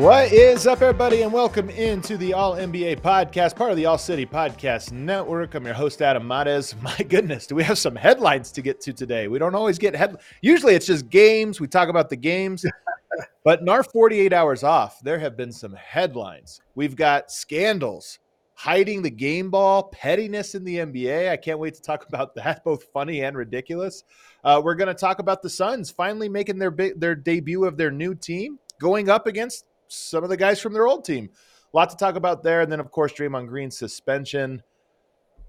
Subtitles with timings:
[0.00, 3.98] What is up, everybody, and welcome into the All NBA podcast, part of the All
[3.98, 5.54] City Podcast Network.
[5.54, 6.74] I'm your host, Adam Mares.
[6.80, 9.28] My goodness, do we have some headlines to get to today?
[9.28, 10.16] We don't always get head.
[10.40, 11.60] Usually, it's just games.
[11.60, 12.64] We talk about the games,
[13.44, 16.62] but in our 48 hours off, there have been some headlines.
[16.74, 18.20] We've got scandals,
[18.54, 21.28] hiding the game ball, pettiness in the NBA.
[21.28, 24.04] I can't wait to talk about that, both funny and ridiculous.
[24.44, 27.76] Uh, we're going to talk about the Suns finally making their big, their debut of
[27.76, 31.30] their new team, going up against some of the guys from their old team.
[31.72, 32.60] A lot to talk about there.
[32.60, 34.62] And then, of course, Draymond Green's suspension.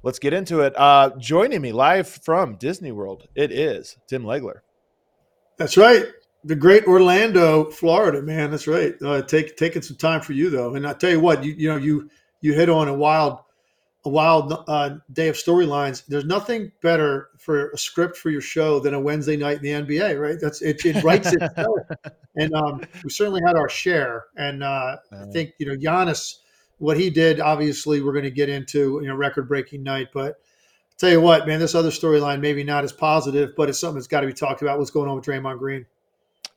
[0.04, 0.74] Let's get into it.
[0.78, 4.62] Uh, joining me live from Disney World, it is Tim Legler.
[5.58, 6.06] That's right.
[6.44, 8.50] The great Orlando, Florida, man.
[8.52, 8.96] That's right.
[9.02, 10.76] Uh, take, taking some time for you, though.
[10.76, 12.10] And I tell you what, you, you know, you
[12.42, 13.40] you hit on a wild–
[14.04, 16.06] a wild uh, day of storylines.
[16.08, 19.98] There's nothing better for a script for your show than a Wednesday night in the
[19.98, 20.38] NBA, right?
[20.42, 20.84] That's it.
[20.86, 21.80] It writes itself,
[22.36, 24.26] and um, we certainly had our share.
[24.36, 26.38] And uh, I think you know Giannis,
[26.80, 27.40] what he did.
[27.40, 30.38] Obviously, we're going to get into you know record breaking night, but.
[30.94, 33.96] I'll tell you what, man, this other storyline maybe not as positive, but it's something
[33.96, 34.78] that's got to be talked about.
[34.78, 35.84] What's going on with Draymond Green?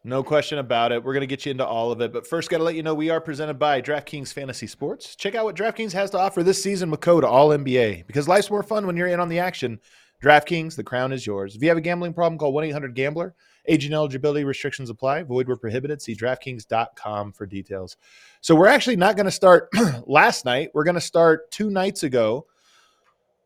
[0.07, 1.03] No question about it.
[1.03, 2.13] We're going to get you into all of it.
[2.13, 5.17] But first, got to let you know we are presented by DraftKings Fantasy Sports.
[5.17, 8.63] Check out what DraftKings has to offer this season with code ALLNBA because life's more
[8.63, 9.81] fun when you're in on the action.
[10.23, 11.57] DraftKings, the crown is yours.
[11.57, 13.35] If you have a gambling problem, call 1 800 Gambler.
[13.67, 15.23] Age and eligibility restrictions apply.
[15.23, 16.03] Void where prohibited.
[16.03, 17.97] See DraftKings.com for details.
[18.43, 19.71] So we're actually not going to start
[20.07, 20.69] last night.
[20.75, 22.47] We're going to start two nights ago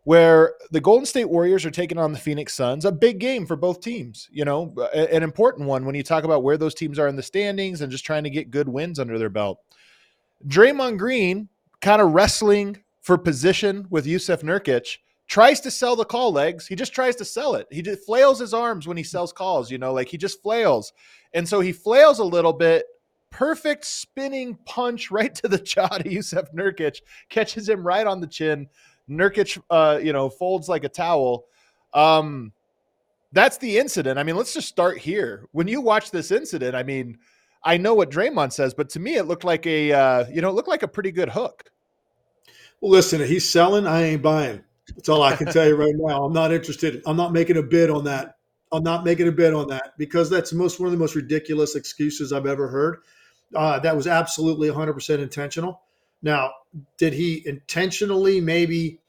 [0.04, 3.56] where the Golden State Warriors are taking on the Phoenix Suns, a big game for
[3.56, 7.09] both teams, you know, an important one when you talk about where those teams are
[7.09, 9.60] in the standings and just trying to get good wins under their belt.
[10.47, 11.48] Draymond Green
[11.81, 16.66] kind of wrestling for position with Jusuf Nurkic tries to sell the call legs.
[16.66, 17.66] He just tries to sell it.
[17.70, 20.92] He just flails his arms when he sells calls, you know, like he just flails.
[21.34, 22.87] And so he flails a little bit.
[23.31, 28.26] Perfect spinning punch right to the jaw to Jusuf Nurkic, catches him right on the
[28.26, 28.66] chin.
[29.08, 31.46] Nurkic, uh, you know, folds like a towel.
[31.94, 32.52] Um,
[33.32, 34.19] that's the incident.
[34.19, 35.46] I mean, let's just start here.
[35.52, 37.19] When you watch this incident, I mean,
[37.62, 40.48] I know what Draymond says, but to me, it looked like a, uh, you know,
[40.48, 41.70] it looked like a pretty good hook.
[42.80, 43.86] Well, listen, he's selling.
[43.86, 44.62] I ain't buying.
[44.94, 46.25] That's all I can tell you right now.
[46.25, 47.02] I'm not interested.
[47.06, 48.36] I'm not making a bid on that.
[48.70, 51.75] I'm not making a bid on that because that's most one of the most ridiculous
[51.75, 52.98] excuses I've ever heard.
[53.54, 55.82] Uh, that was absolutely 100% intentional.
[56.22, 56.52] Now,
[56.96, 59.00] did he intentionally maybe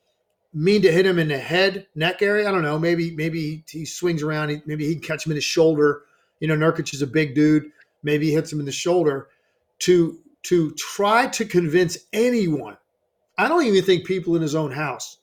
[0.53, 2.47] mean to hit him in the head, neck area?
[2.47, 2.79] I don't know.
[2.79, 4.61] Maybe maybe he swings around.
[4.65, 6.03] Maybe he catch him in his shoulder.
[6.39, 7.71] You know, Nurkic is a big dude.
[8.03, 9.29] Maybe he hits him in the shoulder.
[9.79, 12.77] To to try to convince anyone,
[13.37, 15.17] I don't even think people in his own house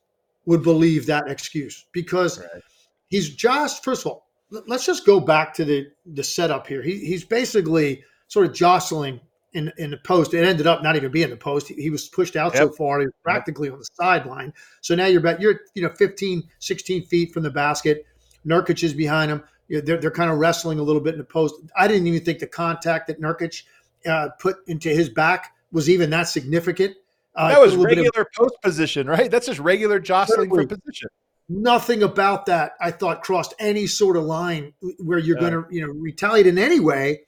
[0.47, 2.63] would believe that excuse because right.
[3.09, 4.27] he's just first of all.
[4.49, 6.81] Let's just go back to the the setup here.
[6.81, 9.21] He, he's basically sort of jostling
[9.57, 10.35] in in the post.
[10.35, 11.69] It ended up not even being the post.
[11.69, 12.63] He, he was pushed out yep.
[12.63, 13.73] so far, he was practically yep.
[13.73, 14.53] on the sideline.
[14.83, 18.05] So now you're about, you're you know 15, 16 feet from the basket.
[18.47, 19.43] Nurkic is behind him.
[19.69, 21.55] You know, they're they're kind of wrestling a little bit in the post.
[21.77, 23.63] I didn't even think the contact that Nurkic
[24.07, 26.95] uh, put into his back was even that significant.
[27.35, 29.31] Uh, that was regular of, post position, right?
[29.31, 31.09] That's just regular jostling for position.
[31.49, 35.51] Nothing about that I thought crossed any sort of line where you're yeah.
[35.51, 37.21] going to you know retaliate in any way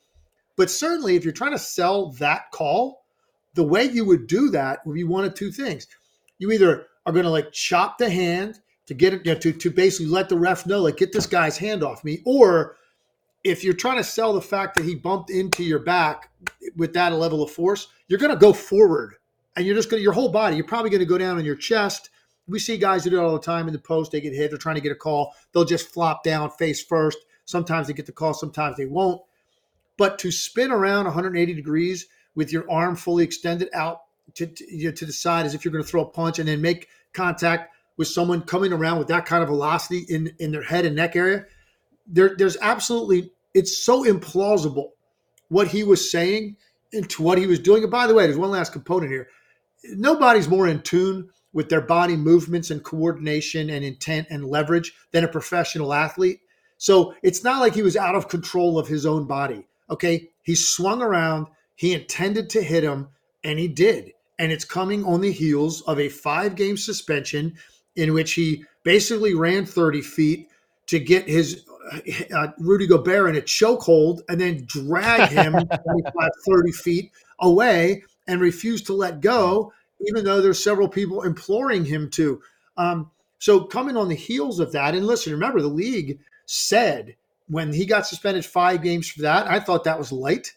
[0.59, 3.05] but certainly, if you're trying to sell that call,
[3.55, 5.87] the way you would do that would be one of two things.
[6.39, 9.53] You either are going to like chop the hand to get it, you know, to,
[9.53, 12.23] to basically let the ref know, like, get this guy's hand off me.
[12.27, 12.77] Or
[13.45, 16.31] if you're trying to sell the fact that he bumped into your back
[16.77, 19.15] with that level of force, you're going to go forward
[19.57, 21.45] and you're just going to, your whole body, you're probably going to go down on
[21.45, 22.11] your chest.
[22.49, 24.11] We see guys who do it all the time in the post.
[24.11, 25.35] They get hit, they're trying to get a call.
[25.53, 27.19] They'll just flop down face first.
[27.45, 29.23] Sometimes they get the call, sometimes they won't.
[29.99, 34.03] But to spin around 180 degrees with your arm fully extended out
[34.35, 36.39] to, to, you know, to the side as if you're going to throw a punch
[36.39, 40.53] and then make contact with someone coming around with that kind of velocity in, in
[40.53, 41.45] their head and neck area,
[42.07, 44.91] there, there's absolutely, it's so implausible
[45.49, 46.57] what he was saying
[46.93, 47.83] and to what he was doing.
[47.83, 49.29] And by the way, there's one last component here.
[49.95, 55.25] nobody's more in tune with their body movements and coordination and intent and leverage than
[55.25, 56.41] a professional athlete.
[56.77, 59.67] So it's not like he was out of control of his own body.
[59.91, 60.31] Okay.
[60.43, 63.09] He swung around, he intended to hit him,
[63.45, 64.13] and he did.
[64.39, 67.55] And it's coming on the heels of a five game suspension
[67.97, 70.49] in which he basically ran 30 feet
[70.87, 71.65] to get his
[72.35, 75.53] uh, Rudy Gobert in a chokehold and then drag him
[75.85, 79.73] 25, 30 feet away and refuse to let go,
[80.07, 82.41] even though there's several people imploring him to.
[82.77, 87.15] Um, so coming on the heels of that, and listen, remember the league said
[87.49, 90.53] when he got suspended five games for that, I thought that was light.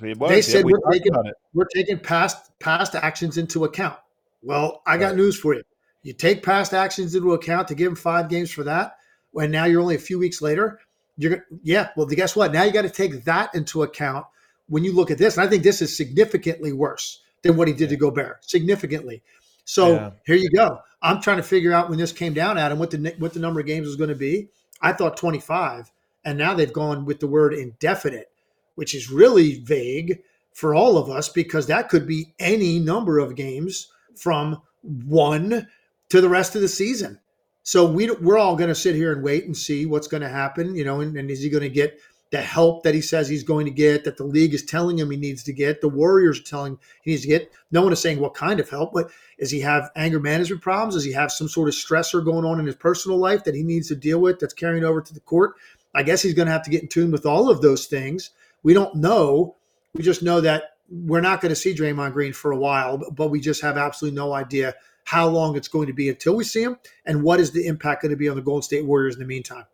[0.00, 1.14] Was, they said yeah, we we're taking
[1.52, 3.98] we're taking past past actions into account.
[4.42, 5.16] Well, I got right.
[5.16, 5.62] news for you.
[6.02, 8.96] You take past actions into account to give him five games for that,
[9.34, 10.80] and now you're only a few weeks later.
[11.16, 11.90] You're yeah.
[11.96, 12.52] Well, guess what?
[12.52, 14.26] Now you got to take that into account
[14.68, 17.74] when you look at this, and I think this is significantly worse than what he
[17.74, 19.22] did to Gobert, significantly.
[19.64, 20.10] So yeah.
[20.26, 20.80] here you go.
[21.00, 23.40] I'm trying to figure out when this came down at him what the what the
[23.40, 24.48] number of games was going to be.
[24.80, 25.90] I thought 25,
[26.24, 28.30] and now they've gone with the word indefinite,
[28.74, 30.20] which is really vague
[30.52, 35.68] for all of us because that could be any number of games from one
[36.08, 37.18] to the rest of the season.
[37.62, 40.28] So we we're all going to sit here and wait and see what's going to
[40.28, 41.98] happen, you know, and, and is he going to get
[42.30, 45.10] the help that he says he's going to get, that the league is telling him
[45.10, 47.52] he needs to get, the Warriors are telling he needs to get.
[47.70, 50.94] No one is saying what kind of help, but does he have anger management problems?
[50.94, 53.62] Does he have some sort of stressor going on in his personal life that he
[53.62, 55.54] needs to deal with that's carrying over to the court?
[55.94, 58.30] I guess he's going to have to get in tune with all of those things.
[58.62, 59.56] We don't know.
[59.94, 63.28] We just know that we're not going to see Draymond Green for a while, but
[63.28, 64.74] we just have absolutely no idea
[65.04, 68.02] how long it's going to be until we see him and what is the impact
[68.02, 69.64] going to be on the Golden State Warriors in the meantime.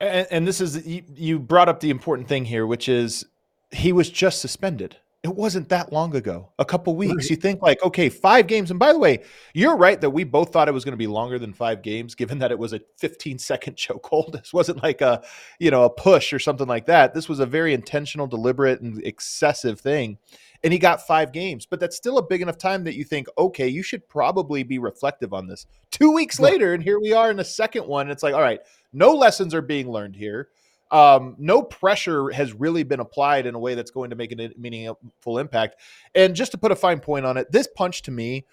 [0.00, 3.26] And, and this is you brought up the important thing here, which is
[3.70, 4.96] he was just suspended.
[5.24, 7.24] It wasn't that long ago, a couple weeks.
[7.24, 7.30] Right.
[7.30, 8.70] You think like, okay, five games.
[8.70, 11.08] And by the way, you're right that we both thought it was going to be
[11.08, 14.32] longer than five games, given that it was a 15 second chokehold.
[14.32, 15.24] This wasn't like a,
[15.58, 17.14] you know, a push or something like that.
[17.14, 20.18] This was a very intentional, deliberate, and excessive thing.
[20.62, 23.26] And he got five games, but that's still a big enough time that you think,
[23.36, 25.66] okay, you should probably be reflective on this.
[25.90, 28.10] Two weeks later, and here we are in the second one.
[28.10, 28.60] It's like, all right,
[28.92, 30.48] no lessons are being learned here.
[30.90, 34.50] Um, no pressure has really been applied in a way that's going to make a
[34.56, 35.76] meaningful impact.
[36.14, 38.46] And just to put a fine point on it, this punch to me,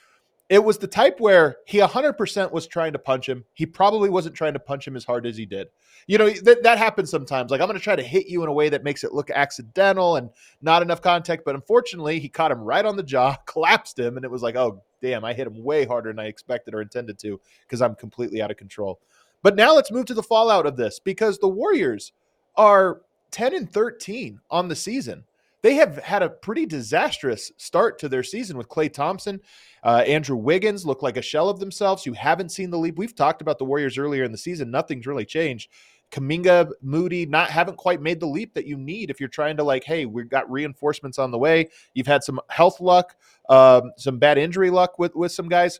[0.47, 3.45] it was the type where he 100% was trying to punch him.
[3.53, 5.69] He probably wasn't trying to punch him as hard as he did.
[6.05, 7.49] You know, that, that happens sometimes.
[7.49, 9.31] Like, I'm going to try to hit you in a way that makes it look
[9.31, 10.29] accidental and
[10.61, 11.45] not enough contact.
[11.45, 14.55] But unfortunately, he caught him right on the jaw, collapsed him, and it was like,
[14.55, 17.95] oh, damn, I hit him way harder than I expected or intended to because I'm
[17.95, 18.99] completely out of control.
[19.41, 22.13] But now let's move to the fallout of this because the Warriors
[22.57, 25.24] are 10 and 13 on the season.
[25.62, 29.42] They have had a pretty disastrous start to their season with Klay Thompson.
[29.84, 32.06] Uh, Andrew Wiggins look like a shell of themselves.
[32.06, 32.98] You haven't seen the leap.
[32.98, 34.69] We've talked about the Warriors earlier in the season.
[34.69, 35.69] Nothing's really changed.
[36.12, 39.63] Kuminga, Moody, not haven't quite made the leap that you need if you're trying to
[39.63, 41.69] like, hey, we've got reinforcements on the way.
[41.94, 43.16] You've had some health luck,
[43.50, 45.80] um, some bad injury luck with with some guys.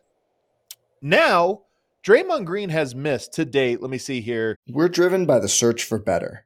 [1.00, 1.62] Now
[2.06, 3.82] Draymond Green has missed to date.
[3.82, 4.56] Let me see here.
[4.68, 6.45] We're driven by the search for better.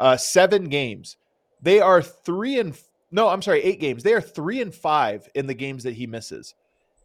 [0.00, 1.16] Uh, seven games.
[1.62, 2.76] They are three and
[3.12, 4.02] no, I'm sorry, eight games.
[4.02, 6.54] They are three and five in the games that he misses.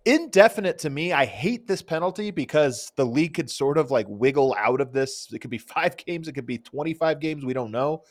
[0.05, 1.13] Indefinite to me.
[1.13, 5.27] I hate this penalty because the league could sort of like wiggle out of this.
[5.33, 6.27] It could be five games.
[6.27, 7.43] It could be 25 games.
[7.43, 8.03] We don't know.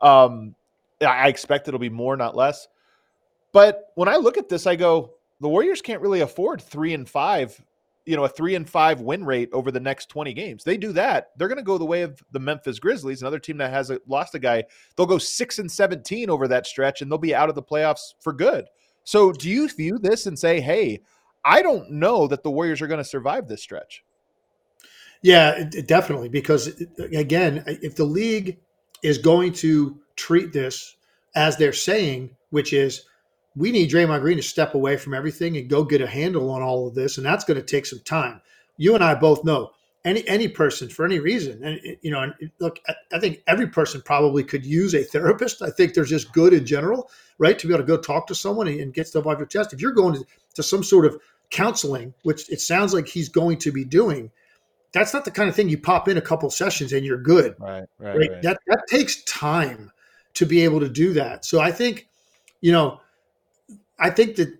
[0.00, 0.54] Um,
[1.00, 2.68] I expect it'll be more, not less.
[3.52, 7.08] But when I look at this, I go, the Warriors can't really afford three and
[7.08, 7.60] five
[8.08, 10.64] you know a three and five win rate over the next 20 games.
[10.64, 13.58] They do that they're going to go the way of the memphis grizzlies another team
[13.58, 14.64] that has a, lost a guy.
[14.96, 18.14] They'll go six and 17 over that stretch and they'll be out of the playoffs
[18.20, 18.66] for good.
[19.04, 21.00] So do you view this and say hey
[21.44, 24.04] i don't know that the warriors are going to survive this stretch
[25.22, 26.28] Yeah, it, definitely.
[26.28, 28.58] Because again, if the league
[29.02, 30.96] is going to treat this
[31.34, 33.04] as they're saying, which is
[33.56, 36.62] we need Draymond Green to step away from everything and go get a handle on
[36.62, 38.40] all of this, and that's going to take some time.
[38.76, 39.72] You and I both know
[40.04, 42.78] any any person for any reason, and eh, you know, eh, look,
[43.12, 45.62] I think every person probably could use a therapist.
[45.62, 48.34] I think there's just good in general, right, to be able to go talk to
[48.34, 49.72] someone and get stuff off your chest.
[49.72, 53.58] If you're going to, to some sort of counseling, which it sounds like he's going
[53.58, 54.30] to be doing,
[54.92, 57.56] that's not the kind of thing you pop in a couple sessions and you're good.
[57.58, 58.30] Right, right, right.
[58.30, 58.42] right.
[58.42, 59.90] That that takes time
[60.34, 61.44] to be able to do that.
[61.44, 62.08] So I think,
[62.60, 63.00] you know,
[63.98, 64.58] I think that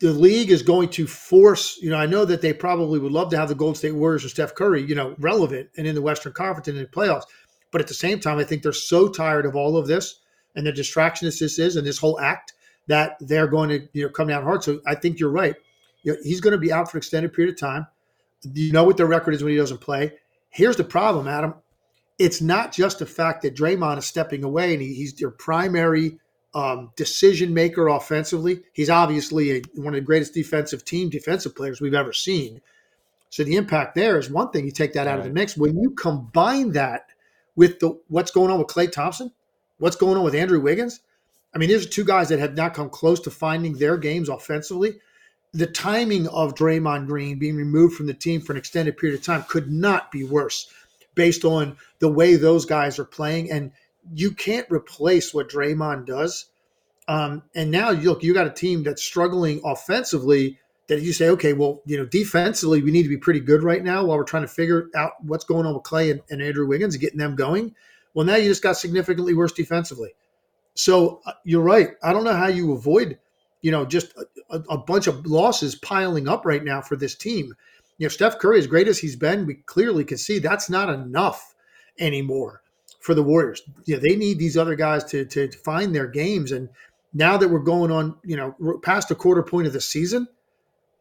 [0.00, 3.30] the league is going to force, you know, I know that they probably would love
[3.30, 6.02] to have the Golden State Warriors or Steph Curry, you know, relevant and in the
[6.02, 7.24] Western Conference and in the playoffs.
[7.70, 10.20] But at the same time, I think they're so tired of all of this
[10.54, 12.52] and the distraction that this is and this whole act
[12.86, 14.62] that they're going to, you know, come down hard.
[14.62, 15.56] So I think you're right.
[16.02, 17.86] You know, he's going to be out for an extended period of time.
[18.44, 20.14] You know what their record is when he doesn't play.
[20.48, 21.54] Here's the problem, Adam.
[22.18, 26.18] It's not just the fact that Draymond is stepping away and he, he's their primary
[26.58, 28.62] um, decision maker offensively.
[28.72, 32.60] He's obviously a, one of the greatest defensive team defensive players we've ever seen.
[33.30, 34.64] So the impact there is one thing.
[34.64, 35.18] You take that out right.
[35.20, 35.56] of the mix.
[35.56, 37.06] When you combine that
[37.54, 39.32] with the what's going on with Klay Thompson,
[39.78, 41.00] what's going on with Andrew Wiggins.
[41.54, 44.98] I mean, there's two guys that have not come close to finding their games offensively
[45.52, 49.24] the timing of Draymond Green being removed from the team for an extended period of
[49.24, 50.70] time could not be worse
[51.14, 53.50] based on the way those guys are playing.
[53.50, 53.72] And
[54.14, 56.46] you can't replace what Draymond does.
[57.06, 61.28] Um, and now you look, you got a team that's struggling offensively that you say,
[61.30, 64.24] okay, well, you know, defensively, we need to be pretty good right now while we're
[64.24, 67.18] trying to figure out what's going on with Klay and, and Andrew Wiggins and getting
[67.18, 67.74] them going.
[68.14, 70.10] Well, now you just got significantly worse defensively.
[70.74, 71.90] So uh, you're right.
[72.02, 73.18] I don't know how you avoid
[73.62, 74.14] you know, just
[74.50, 77.54] a, a, bunch of losses piling up right now for this team.
[77.98, 80.88] You know, Steph Curry, as great as he's been, we clearly can see that's not
[80.88, 81.54] enough
[81.98, 82.62] anymore
[83.08, 83.62] for the Warriors.
[83.86, 86.52] Yeah, they need these other guys to, to find their games.
[86.52, 86.68] And
[87.14, 90.28] now that we're going on, you know, past a quarter point of the season,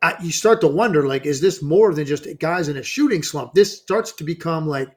[0.02, 3.24] I, you start to wonder, like, is this more than just guys in a shooting
[3.24, 3.56] slump?
[3.56, 4.88] This starts to become like,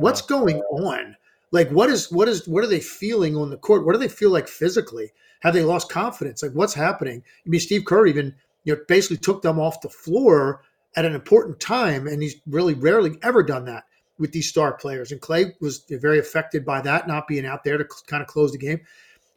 [0.00, 1.16] what's going on?
[1.50, 3.86] Like, what is what is what are they feeling on the court?
[3.86, 5.12] What do they feel like physically?
[5.40, 6.42] Have they lost confidence?
[6.42, 7.22] Like what's happening?
[7.24, 10.60] I mean, Steve Kerr even you know basically took them off the floor
[10.94, 13.84] at an important time, and he's really rarely ever done that
[14.20, 15.10] with these star players.
[15.10, 18.52] And Klay was very affected by that not being out there to kind of close
[18.52, 18.80] the game.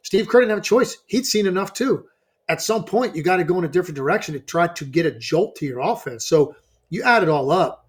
[0.02, 0.98] Steve Kerr didn't have a choice.
[1.06, 2.06] He'd seen enough too.
[2.48, 5.06] At some point, you got to go in a different direction to try to get
[5.06, 6.26] a jolt to your offense.
[6.26, 6.54] So
[6.90, 7.86] you add it all up.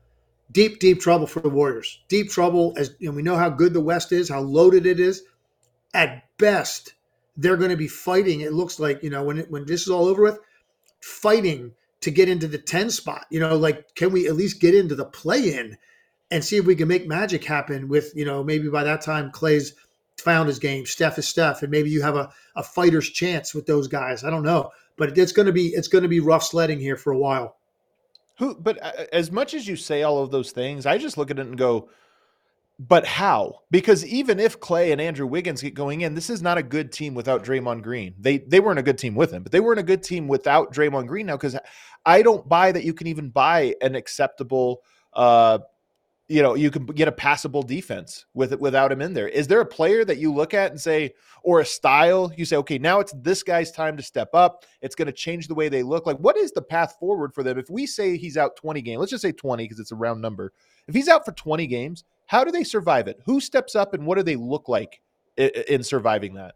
[0.52, 2.00] Deep, deep trouble for the Warriors.
[2.08, 5.00] Deep trouble, as you know, we know how good the West is, how loaded it
[5.00, 5.24] is.
[5.94, 6.94] At best,
[7.36, 8.42] they're going to be fighting.
[8.42, 10.40] It looks like you know when it, when this is all over with,
[11.02, 13.26] fighting to get into the ten spot.
[13.30, 15.76] You know, like can we at least get into the play in
[16.36, 17.88] and see if we can make magic happen?
[17.88, 19.74] With you know maybe by that time Klay's
[20.18, 23.66] found his game, Steph is Steph, and maybe you have a, a fighter's chance with
[23.66, 24.24] those guys.
[24.24, 26.98] I don't know, but it's going to be it's going to be rough sledding here
[26.98, 27.58] for a while.
[28.38, 28.56] Who?
[28.56, 31.40] But uh, as much as you say all of those things, I just look at
[31.40, 31.90] it and go
[32.78, 33.62] but how?
[33.72, 36.92] Because even if Klay and Andrew Wiggins get going in, this is not a good
[36.92, 38.14] team without Draymond Green.
[38.20, 40.74] They they weren't a good team with him, but they weren't a good team without
[40.74, 41.58] Draymond Green now because
[42.06, 44.82] I don't buy that you can even buy an acceptable
[45.14, 45.60] uh
[46.28, 49.28] you know, you can get a passable defense with it without him in there.
[49.28, 51.14] Is there a player that you look at and say,
[51.44, 54.66] or a style you say, okay, now it's this guy's time to step up.
[54.82, 56.08] It's going to change the way they look.
[56.08, 57.60] Like, what is the path forward for them?
[57.60, 60.20] If we say he's out 20 games, let's just say 20 because it's a round
[60.22, 60.52] number.
[60.88, 63.20] If he's out for 20 games, how do they survive it?
[63.26, 65.02] Who steps up and what do they look like
[65.38, 66.56] in surviving that?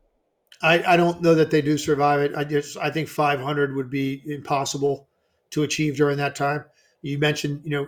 [0.64, 2.36] I, I don't know that they do survive it.
[2.36, 5.08] I just I think 500 would be impossible
[5.52, 6.66] to achieve during that time.
[7.02, 7.88] You mentioned, you know,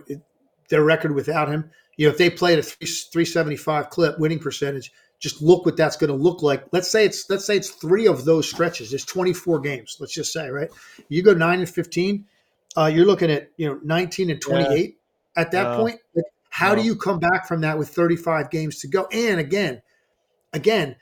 [0.72, 1.70] their record without him.
[1.96, 6.08] You know, if they played a 375 clip winning percentage, just look what that's going
[6.08, 6.64] to look like.
[6.72, 8.92] Let's say it's let's say it's three of those stretches.
[8.94, 9.98] It's 24 games.
[10.00, 10.70] Let's just say, right?
[11.10, 12.24] You go nine and 15.
[12.74, 14.96] Uh, you're looking at you know 19 and 28
[15.36, 15.40] yeah.
[15.40, 16.00] at that point.
[16.48, 19.06] How do you come back from that with 35 games to go?
[19.12, 19.82] And again,
[20.54, 20.96] again,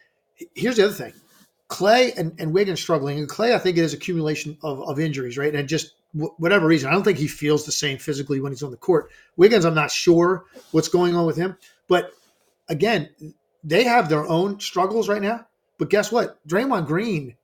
[0.55, 1.13] here's the other thing.
[1.69, 3.19] Klay and, and Wiggins struggling.
[3.19, 5.55] And Klay, I think it is accumulation of, of injuries, right?
[5.55, 8.63] And just w- whatever reason, I don't think he feels the same physically when he's
[8.63, 9.11] on the court.
[9.37, 11.57] Wiggins, I'm not sure what's going on with him.
[11.89, 12.13] But
[12.69, 13.11] again,
[13.65, 15.47] they have their own struggles right now.
[15.79, 16.47] But guess what?
[16.47, 17.37] Draymond Green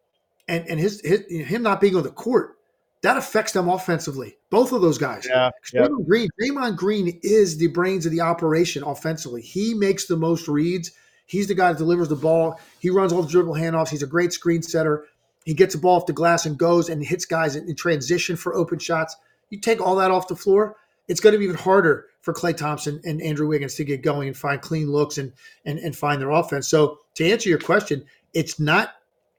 [0.49, 2.57] and, and his, his him not being on the court
[3.03, 4.37] that affects them offensively.
[4.51, 5.27] Both of those guys.
[5.29, 5.83] Yeah, yeah.
[5.83, 9.43] Draymond Green, Draymond Green is the brains of the operation offensively.
[9.43, 10.91] He makes the most reads.
[11.27, 12.61] He's the guy that delivers the ball.
[12.81, 13.91] He runs all the dribble handoffs.
[13.91, 15.07] He's a great screen setter.
[15.47, 18.37] He gets the ball off the glass and goes and hits guys in, in transition
[18.37, 19.17] for open shots.
[19.49, 20.77] You take all that off the floor,
[21.07, 24.27] it's going to be even harder for Klay Thompson and Andrew Wiggins to get going
[24.27, 25.33] and find clean looks and
[25.65, 26.67] and and find their offense.
[26.69, 28.95] So to answer your question, it's not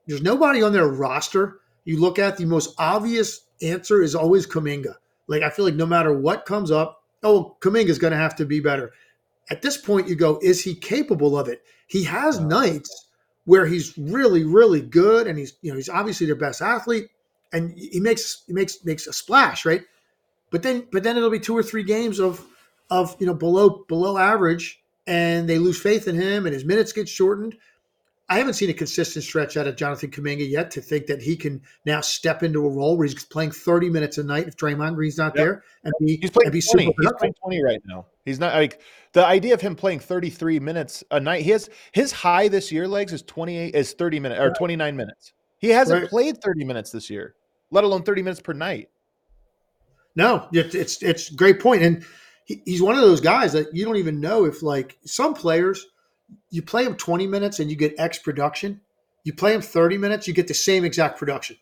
[0.07, 1.59] there's nobody on their roster.
[1.83, 4.95] You look at the most obvious answer is always Kuminga.
[5.27, 8.35] Like I feel like no matter what comes up, oh, Kuminga is going to have
[8.37, 8.93] to be better.
[9.49, 11.63] At this point, you go, is he capable of it?
[11.87, 13.06] He has nights
[13.47, 17.07] where he's really, really good, and he's you know he's obviously their best athlete,
[17.53, 19.81] and he makes he makes makes a splash, right?
[20.51, 22.45] But then but then it'll be two or three games of
[22.89, 26.91] of you know below below average, and they lose faith in him, and his minutes
[26.91, 27.55] get shortened.
[28.29, 31.37] I haven't seen a consistent stretch out of Jonathan Kuminga yet to think that he
[31.37, 34.95] can now step into a role where he's playing 30 minutes a night if Draymond
[34.95, 35.35] Green's not yep.
[35.35, 36.93] there and be he's playing be 20.
[36.99, 38.05] He's playing 20 right now.
[38.27, 38.81] He's not like
[39.13, 41.43] the idea of him playing 33 minutes a night.
[41.43, 45.33] He has his high this year legs is 28 is 30 minutes or 29 minutes.
[45.59, 46.09] He hasn't right.
[46.09, 47.35] played 30 minutes this year,
[47.71, 48.89] let alone 30 minutes per night.
[50.15, 52.05] No, it's it's great point, and
[52.45, 55.85] he, he's one of those guys that you don't even know if like some players
[56.49, 58.81] you play him 20 minutes and you get X production.
[59.23, 61.57] You play him 30 minutes, you get the same exact production.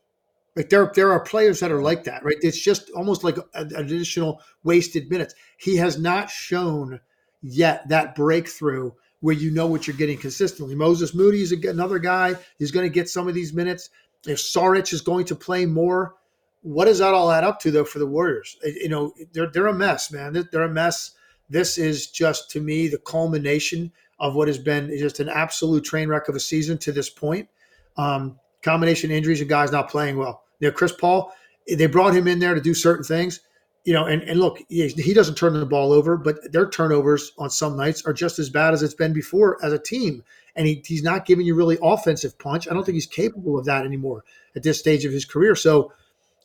[0.56, 2.38] Like there, there are players that are like that, right?
[2.42, 5.36] It's just almost like an additional wasted minutes.
[5.58, 7.02] He has not shown
[7.42, 10.76] yet that breakthrough where you know what you're getting consistently.
[10.76, 12.36] Moses Moody is another guy.
[12.58, 13.90] He's going to get some of these minutes.
[14.26, 16.16] If Saric is going to play more,
[16.62, 18.58] what does that all add up to though for the Warriors?
[18.64, 20.48] You know, they're they're a mess, man.
[20.52, 21.12] They're a mess.
[21.50, 26.08] This is just to me the culmination of what has been just an absolute train
[26.08, 27.50] wreck of a season to this point.
[27.98, 30.45] Um, combination injuries and guys not playing well.
[30.60, 31.34] You know, Chris Paul,
[31.68, 33.42] they brought him in there to do certain things.
[33.84, 37.34] You know, and, and look, he, he doesn't turn the ball over, but their turnovers
[37.38, 40.24] on some nights are just as bad as it's been before as a team.
[40.56, 42.68] And he, he's not giving you really offensive punch.
[42.68, 44.24] I don't think he's capable of that anymore
[44.56, 45.54] at this stage of his career.
[45.54, 45.94] So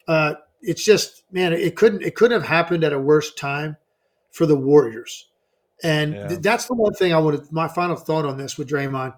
[0.06, 3.78] uh, it's just, man, it couldn't it couldn't have happened at a worse time
[4.32, 5.26] for the Warriors.
[5.82, 6.28] And yeah.
[6.28, 7.50] th- that's the one thing I wanted.
[7.50, 9.14] My final thought on this with Draymond.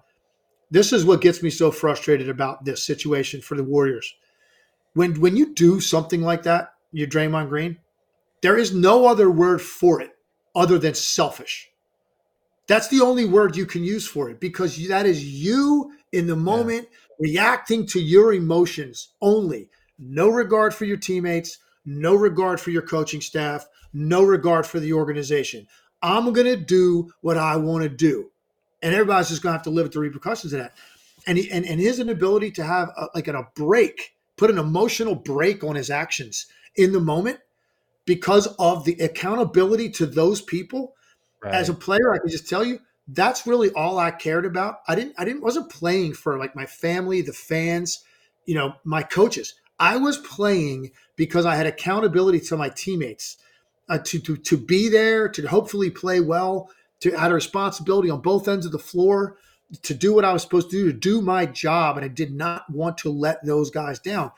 [0.71, 4.15] This is what gets me so frustrated about this situation for the Warriors.
[4.93, 7.79] When when you do something like that, you Draymond Green,
[8.41, 10.11] there is no other word for it
[10.55, 11.69] other than selfish.
[12.67, 16.35] That's the only word you can use for it because that is you in the
[16.35, 17.31] moment yeah.
[17.31, 19.69] reacting to your emotions only.
[19.99, 24.93] No regard for your teammates, no regard for your coaching staff, no regard for the
[24.93, 25.67] organization.
[26.01, 28.31] I'm going to do what I want to do.
[28.81, 30.73] And everybody's just going to have to live with the repercussions of that.
[31.25, 35.15] And, he, and, and his inability to have a, like a break, put an emotional
[35.15, 37.39] break on his actions in the moment
[38.05, 40.93] because of the accountability to those people.
[41.41, 41.53] Right.
[41.53, 44.79] As a player, I can just tell you that's really all I cared about.
[44.87, 48.03] I didn't I didn't wasn't playing for like my family, the fans,
[48.45, 49.55] you know, my coaches.
[49.79, 53.37] I was playing because I had accountability to my teammates
[53.89, 56.69] uh, to, to to be there, to hopefully play well,
[57.01, 59.37] to had a responsibility on both ends of the floor,
[59.81, 62.33] to do what I was supposed to do, to do my job, and I did
[62.33, 64.31] not want to let those guys down.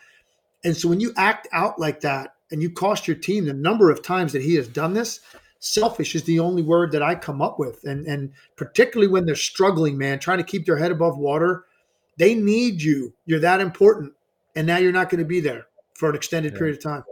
[0.63, 3.91] And so when you act out like that and you cost your team the number
[3.91, 5.19] of times that he has done this,
[5.59, 7.83] selfish is the only word that I come up with.
[7.83, 11.65] And and particularly when they're struggling, man, trying to keep their head above water,
[12.17, 13.13] they need you.
[13.25, 14.13] You're that important.
[14.55, 16.59] And now you're not going to be there for an extended yeah.
[16.59, 17.03] period of time.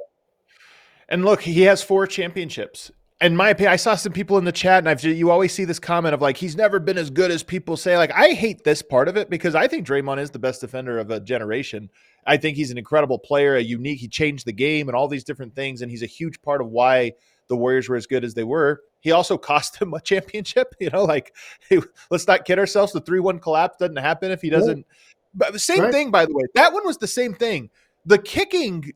[1.10, 2.92] And look, he has four championships.
[3.24, 5.64] In my opinion, I saw some people in the chat, and I've you always see
[5.64, 7.96] this comment of like he's never been as good as people say.
[7.96, 11.00] Like I hate this part of it because I think Draymond is the best defender
[11.00, 11.90] of a generation.
[12.28, 14.00] I think he's an incredible player, a unique.
[14.00, 16.68] He changed the game and all these different things, and he's a huge part of
[16.68, 17.14] why
[17.48, 18.82] the Warriors were as good as they were.
[19.00, 20.76] He also cost him a championship.
[20.82, 21.34] You know, like
[21.70, 21.80] hey,
[22.12, 22.92] let's not kid ourselves.
[22.92, 24.86] The three-one collapse doesn't happen if he doesn't.
[25.34, 25.94] But the same right.
[25.94, 26.44] thing, by the way.
[26.56, 27.70] That one was the same thing.
[28.06, 28.92] The kicking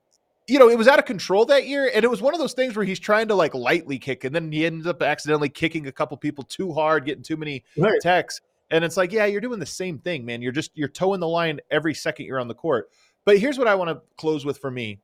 [0.48, 2.54] you know, it was out of control that year, and it was one of those
[2.54, 5.88] things where he's trying to like lightly kick, and then he ends up accidentally kicking
[5.88, 8.00] a couple people too hard, getting too many right.
[8.02, 8.42] techs.
[8.72, 10.42] And it's like, yeah, you're doing the same thing, man.
[10.42, 12.90] You're just you're toeing the line every second you're on the court.
[13.26, 15.00] But here's what I want to close with for me: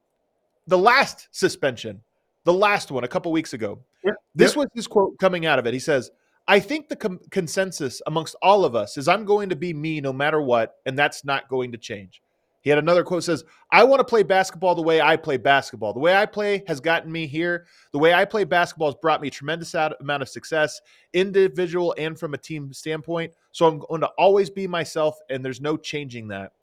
[0.68, 2.02] the last suspension,
[2.46, 3.80] the last one a couple weeks ago.
[4.06, 4.16] Yep.
[4.36, 4.58] This yep.
[4.58, 5.74] was his quote coming out of it.
[5.74, 6.10] He says,
[6.48, 10.00] "I think the com- consensus amongst all of us is I'm going to be me
[10.00, 12.22] no matter what, and that's not going to change."
[12.64, 15.92] He had another quote says, I want to play basketball the way I play basketball.
[15.92, 17.66] The way I play has gotten me here.
[17.92, 20.80] The way I play basketball has brought me tremendous amount of success,
[21.12, 23.34] individual and from a team standpoint.
[23.52, 26.54] So I'm going to always be myself, and there's no changing that.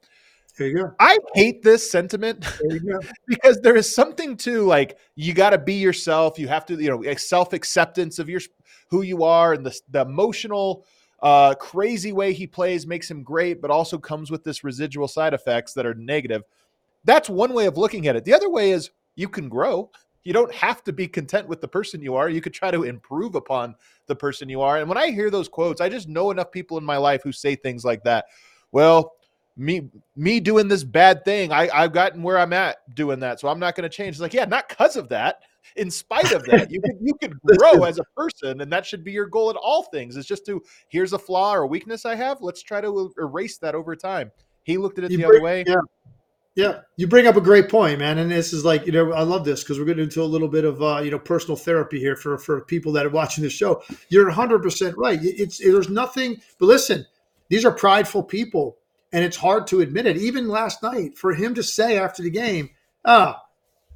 [0.56, 0.92] There you go.
[0.98, 2.46] I hate this sentiment
[3.26, 6.38] because there is something to like you got to be yourself.
[6.38, 8.40] You have to, you know, self acceptance of your
[8.88, 10.84] who you are and the, the emotional
[11.22, 15.34] uh, crazy way he plays makes him great, but also comes with this residual side
[15.34, 16.42] effects that are negative.
[17.04, 18.24] That's one way of looking at it.
[18.24, 19.90] The other way is you can grow.
[20.22, 22.28] You don't have to be content with the person you are.
[22.28, 23.74] You could try to improve upon
[24.06, 24.78] the person you are.
[24.78, 27.32] And when I hear those quotes, I just know enough people in my life who
[27.32, 28.26] say things like that.
[28.72, 29.12] Well,
[29.56, 33.40] me me doing this bad thing, I, I've gotten where I'm at doing that.
[33.40, 34.14] So I'm not going to change.
[34.14, 35.40] It's like, yeah, not because of that.
[35.76, 39.04] In spite of that, you could you could grow as a person, and that should
[39.04, 40.16] be your goal at all things.
[40.16, 42.38] It's just to here's a flaw or a weakness I have.
[42.40, 44.30] Let's try to erase that over time.
[44.64, 45.64] He looked at it You the bring- other way.
[45.66, 45.80] Yeah.
[46.56, 49.22] Yeah, you bring up a great point, man, and this is like you know I
[49.22, 52.00] love this because we're getting into a little bit of uh, you know personal therapy
[52.00, 53.82] here for for people that are watching the show.
[54.08, 55.18] You're 100 percent right.
[55.22, 57.06] It's there's nothing, but listen,
[57.48, 58.78] these are prideful people,
[59.12, 60.16] and it's hard to admit it.
[60.16, 62.70] Even last night, for him to say after the game,
[63.04, 63.40] ah,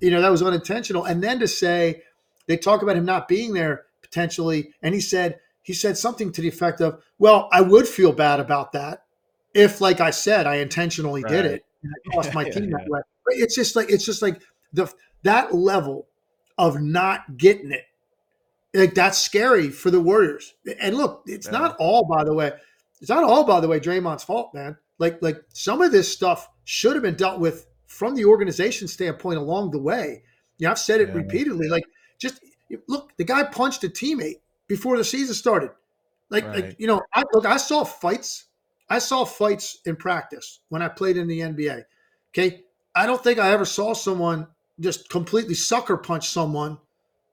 [0.05, 2.03] you know that was unintentional, and then to say
[2.47, 6.43] they talk about him not being there potentially, and he said he said something to
[6.43, 9.05] the effect of, "Well, I would feel bad about that
[9.55, 12.77] if, like I said, I intentionally did it and I cost my team yeah.
[12.79, 13.39] that way." Right?
[13.39, 16.07] It's just like it's just like the that level
[16.59, 17.85] of not getting it.
[18.75, 20.55] Like that's scary for the Warriors.
[20.81, 21.53] And look, it's Yeah.
[21.53, 22.53] not all by the way.
[23.01, 24.77] It's not all by the way Draymond's fault, man.
[24.99, 29.39] Like like some of this stuff should have been dealt with from the organization standpoint
[29.39, 30.23] along the way.
[30.59, 31.15] You know, I've said it Yeah.
[31.15, 31.69] repeatedly.
[31.69, 31.85] Like
[32.19, 32.41] just
[32.89, 35.71] look, the guy punched a teammate before the season started.
[36.31, 36.65] Like, Right.
[36.65, 38.47] like you know, I look, I saw fights.
[38.89, 41.85] I saw fights in practice when I played in the NBA.
[42.33, 42.65] Okay.
[42.95, 44.49] I don't think I ever saw someone
[44.81, 46.79] just completely sucker punch someone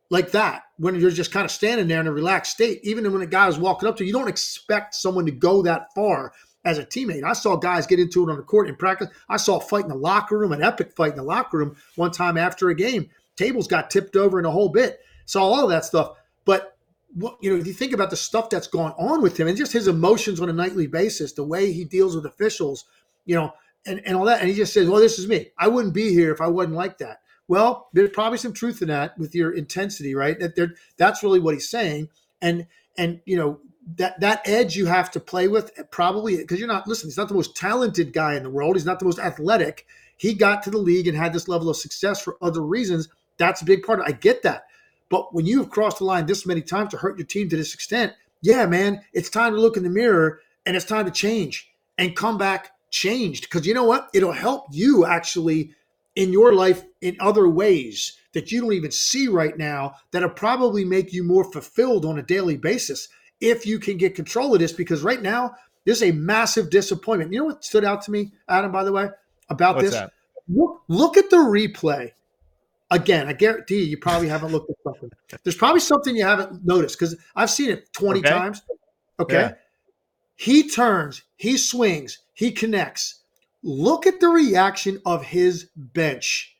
[0.10, 2.80] like that when you're just kind of standing there in a relaxed state.
[2.84, 5.62] Even when a guy is walking up to you, you don't expect someone to go
[5.63, 7.24] that far as a teammate.
[7.24, 9.10] I saw guys get into it on the court in practice.
[9.28, 11.76] I saw a fight in the locker room, an epic fight in the locker room
[11.95, 13.10] one time after a game.
[13.36, 15.00] Tables got tipped over in a whole bit.
[15.26, 16.17] Saw all that stuff.
[16.45, 16.78] But
[17.13, 19.58] what you know, if you think about the stuff that's gone on with him and
[19.58, 22.86] just his emotions on a nightly basis, the way he deals with officials,
[23.26, 23.54] you know,
[23.86, 24.41] and, and all that.
[24.41, 25.52] And he just says, Well, this is me.
[25.58, 27.21] I wouldn't be here if I wasn't like that.
[27.47, 30.39] Well, there's probably some truth in that with your intensity, right?
[30.39, 32.10] That that's really what he's saying.
[32.41, 33.60] And and you know,
[33.98, 37.28] that that edge you have to play with probably because you're not listen, he's not
[37.28, 38.76] the most talented guy in the world.
[38.76, 39.86] He's not the most athletic.
[40.17, 43.10] He got to the league and had this level of success for other reasons.
[43.38, 44.10] That's a big part of it.
[44.10, 44.65] I get that.
[45.10, 47.74] But when you've crossed the line this many times to hurt your team to this
[47.74, 51.72] extent, yeah, man, it's time to look in the mirror and it's time to change
[51.98, 53.44] and come back changed.
[53.44, 54.10] Because you know what?
[54.13, 55.74] It'll help you actually
[56.15, 60.86] in your life in other ways that you don't even see right now that'll probably
[60.86, 63.10] make you more fulfilled on a daily basis
[63.41, 64.71] if you can get control of this.
[64.71, 67.34] Because right now, there's a massive disappointment.
[67.34, 69.10] You know what stood out to me, Adam, by the way,
[69.49, 69.99] about What's this?
[69.99, 70.12] that?
[70.47, 72.12] Look, look at the replay.
[72.91, 75.10] Again, I guarantee you, you probably haven't looked at something.
[75.43, 78.30] There's probably something you haven't noticed because I've seen it 20 Okay.
[78.30, 78.62] times.
[79.19, 79.34] Okay.
[79.34, 79.54] Yeah.
[80.36, 83.21] He turns, he swings, he connects.
[83.63, 86.56] Look at the reaction of his bench.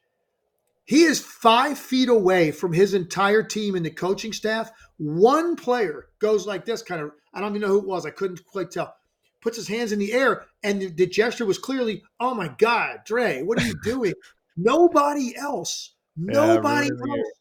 [0.85, 4.71] He is five feet away from his entire team and the coaching staff.
[5.01, 7.11] One player goes like this, kind of.
[7.33, 8.05] I don't even know who it was.
[8.05, 8.93] I couldn't quite tell.
[9.41, 12.99] Puts his hands in the air, and the, the gesture was clearly, "Oh my God,
[13.03, 14.13] Dre, what are you doing?"
[14.55, 17.31] Nobody else, nobody really else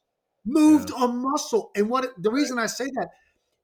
[0.47, 1.71] moved a muscle.
[1.77, 3.09] And what the reason I say that,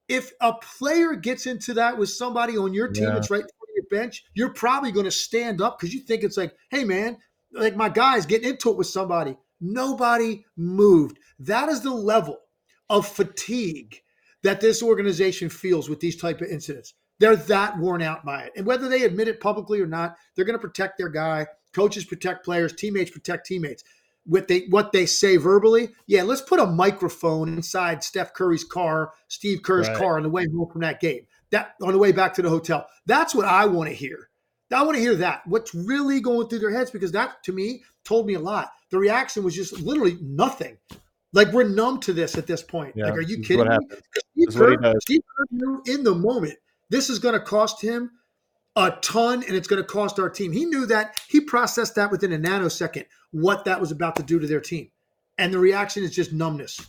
[0.09, 3.15] if a player gets into that with somebody on your team Yeah.
[3.15, 6.37] that's right on your bench, you're probably going to stand up because you think it's
[6.37, 7.17] like, hey man,
[7.51, 9.39] like my guy's getting into it with somebody.
[9.59, 11.19] Nobody moved.
[11.39, 12.41] That is the level
[12.91, 14.03] of fatigue
[14.43, 16.95] that this organization feels with these type of incidents.
[17.19, 18.53] They're that worn out by it.
[18.57, 21.47] And whether they admit it publicly or not, they're going to protect their guy.
[21.73, 23.85] Coaches protect players, teammates protect teammates.
[24.25, 29.13] What they what they say verbally, yeah, let's put a microphone inside Steph Curry's car,
[29.29, 29.97] Steve Kerr's Right.
[29.97, 31.27] car on the way home from that game.
[31.51, 32.87] That on the way back to the hotel.
[33.07, 34.29] That's what I want to hear.
[34.75, 35.47] I want to hear that.
[35.47, 36.91] What's really going through their heads?
[36.91, 38.73] Because that to me told me a lot.
[38.91, 40.77] The reaction was just literally nothing.
[41.33, 42.95] Like we're numb to this at this point.
[42.97, 43.97] Yeah, like, are you kidding what me?
[44.15, 45.03] Steve what Kerr, does.
[45.03, 46.55] Steve Kerr knew in the moment
[46.89, 48.11] this is going to cost him
[48.77, 50.53] a ton and it's going to cost our team.
[50.53, 51.21] He knew that.
[51.29, 54.91] He processed that within a nanosecond, what that was about to do to their team.
[55.39, 56.81] And the reaction is just numbness.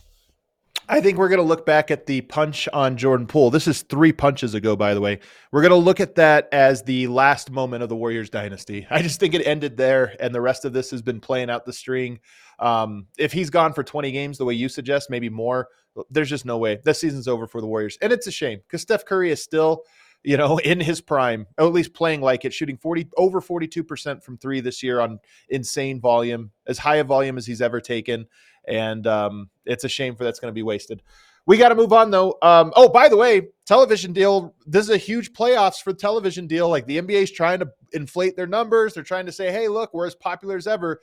[0.90, 3.50] I think we're going to look back at the punch on Jordan Poole.
[3.50, 5.18] This is three punches ago, by the way.
[5.52, 8.86] We're going to look at that as the last moment of the Warriors dynasty.
[8.88, 11.66] I just think it ended there, and the rest of this has been playing out
[11.66, 12.20] the string.
[12.58, 15.68] Um, if he's gone for 20 games, the way you suggest, maybe more,
[16.10, 16.78] there's just no way.
[16.84, 17.98] This season's over for the Warriors.
[18.02, 19.82] And it's a shame because Steph Curry is still,
[20.24, 24.22] you know, in his prime, or at least playing like it, shooting 40 over 42%
[24.22, 25.18] from three this year on
[25.48, 28.26] insane volume, as high a volume as he's ever taken
[28.68, 31.02] and um, it's a shame for that's going to be wasted.
[31.46, 32.36] We got to move on though.
[32.42, 34.54] Um, oh, by the way, television deal.
[34.66, 36.68] This is a huge playoffs for the television deal.
[36.68, 38.92] Like the NBA is trying to inflate their numbers.
[38.92, 41.00] They're trying to say, "Hey, look, we're as popular as ever."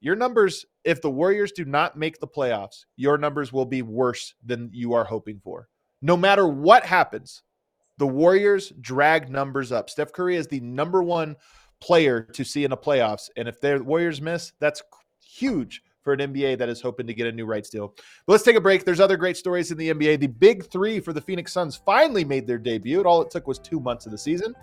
[0.00, 4.34] Your numbers, if the Warriors do not make the playoffs, your numbers will be worse
[4.44, 5.68] than you are hoping for.
[6.00, 7.42] No matter what happens,
[7.98, 9.90] the Warriors drag numbers up.
[9.90, 11.36] Steph Curry is the number one
[11.80, 13.28] player to see in the playoffs.
[13.36, 14.82] And if the Warriors miss, that's
[15.22, 17.88] huge for an NBA that is hoping to get a new rights deal.
[18.26, 18.86] But let's take a break.
[18.86, 20.20] There's other great stories in the NBA.
[20.20, 23.02] The big three for the Phoenix Suns finally made their debut.
[23.02, 24.54] All it took was two months of the season,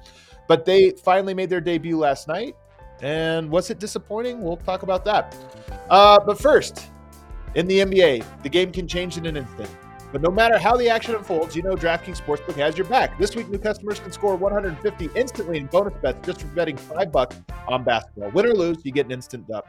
[0.47, 2.55] but they finally made their debut last night.
[3.01, 4.41] And was it disappointing?
[4.41, 5.35] We'll talk about that.
[5.89, 6.89] Uh, but first,
[7.55, 9.69] in the NBA, the game can change in an instant.
[10.11, 13.17] But no matter how the action unfolds, you know DraftKings Sportsbook has your back.
[13.19, 17.11] This week, new customers can score 150 instantly in bonus bets just for betting five
[17.11, 17.35] bucks
[17.67, 18.31] on basketball.
[18.31, 19.65] Win or lose, you get an instant dub.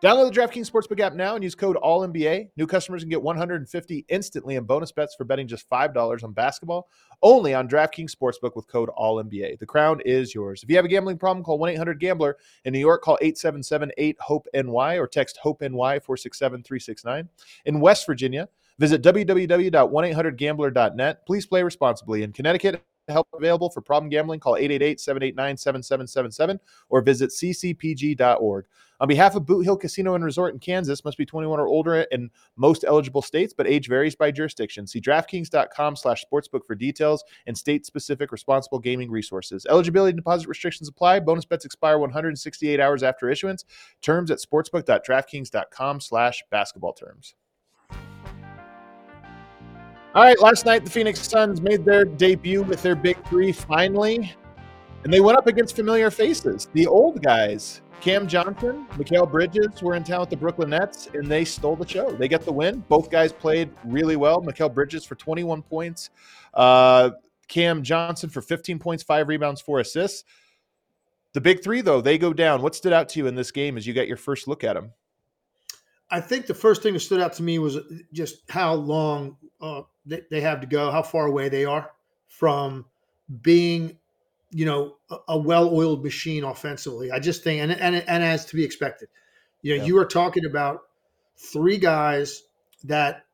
[0.00, 2.48] Download the DraftKings Sportsbook app now and use code ALLNBA.
[2.56, 6.88] New customers can get 150 instantly in bonus bets for betting just $5 on basketball,
[7.20, 9.58] only on DraftKings Sportsbook with code ALLNBA.
[9.58, 10.62] The crown is yours.
[10.62, 12.38] If you have a gambling problem, call 1-800-GAMBLER.
[12.64, 17.28] In New York, call 877-8-HOPE-NY or text HOPE-NY 467-369.
[17.66, 18.48] In West Virginia,
[18.80, 21.26] visit www.1800gambler.net.
[21.26, 22.24] Please play responsibly.
[22.24, 28.64] In Connecticut, help available for problem gambling, call 888-789-7777 or visit ccpg.org.
[29.00, 32.02] On behalf of Boot Hill Casino and Resort in Kansas, must be 21 or older
[32.12, 34.86] in most eligible states, but age varies by jurisdiction.
[34.86, 39.66] See DraftKings.com slash sportsbook for details and state-specific responsible gaming resources.
[39.70, 41.20] Eligibility and deposit restrictions apply.
[41.20, 43.64] Bonus bets expire 168 hours after issuance.
[44.02, 47.34] Terms at sportsbook.draftkings.com slash basketball terms.
[50.12, 54.34] All right, last night the Phoenix Suns made their debut with their big three finally,
[55.04, 57.80] and they went up against familiar faces, the old guys.
[58.00, 61.86] Cam Johnson, Mikal Bridges were in town with the Brooklyn Nets, and they stole the
[61.86, 62.10] show.
[62.10, 62.82] They get the win.
[62.88, 64.42] Both guys played really well.
[64.42, 66.10] Mikal Bridges for 21 points,
[66.54, 67.10] uh,
[67.46, 70.24] Cam Johnson for 15 points, five rebounds, four assists.
[71.34, 72.62] The big three, though, they go down.
[72.62, 74.74] What stood out to you in this game as you got your first look at
[74.74, 74.90] them?
[76.10, 77.78] I think the first thing that stood out to me was
[78.12, 81.90] just how long uh, they, they have to go, how far away they are
[82.28, 82.84] from
[83.42, 83.96] being
[84.52, 87.10] you know, a, a well-oiled machine offensively.
[87.10, 89.08] I just think, and and and as to be expected,
[89.62, 89.86] you know, yeah.
[89.86, 90.82] you are talking about
[91.36, 92.42] three guys
[92.84, 93.24] that,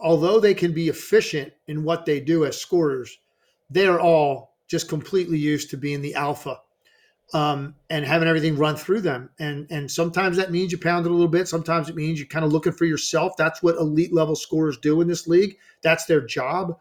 [0.00, 3.18] although they can be efficient in what they do as scorers,
[3.70, 6.60] they are all just completely used to being the alpha
[7.32, 9.30] um, and having everything run through them.
[9.38, 11.48] And and sometimes that means you pound it a little bit.
[11.48, 13.36] Sometimes it means you're kind of looking for yourself.
[13.36, 15.56] That's what elite level scorers do in this league.
[15.82, 16.78] That's their job.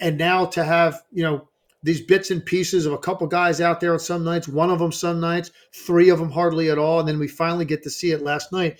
[0.00, 1.48] And now to have you know
[1.82, 4.80] these bits and pieces of a couple guys out there on some nights, one of
[4.80, 7.90] them some nights, three of them hardly at all, and then we finally get to
[7.90, 8.78] see it last night.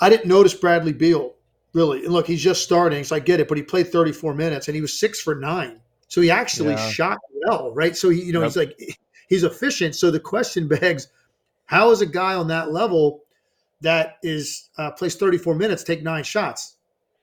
[0.00, 1.34] I didn't notice Bradley Beal
[1.72, 2.04] really.
[2.04, 4.74] And look, he's just starting, so I get it, but he played 34 minutes and
[4.74, 5.80] he was six for nine.
[6.08, 6.90] So he actually yeah.
[6.90, 7.96] shot well, right?
[7.96, 8.48] So he, you know, yep.
[8.48, 8.98] he's like
[9.30, 9.94] he's efficient.
[9.94, 11.08] So the question begs,
[11.64, 13.22] how is a guy on that level
[13.80, 16.76] that is uh, plays 34 minutes take nine shots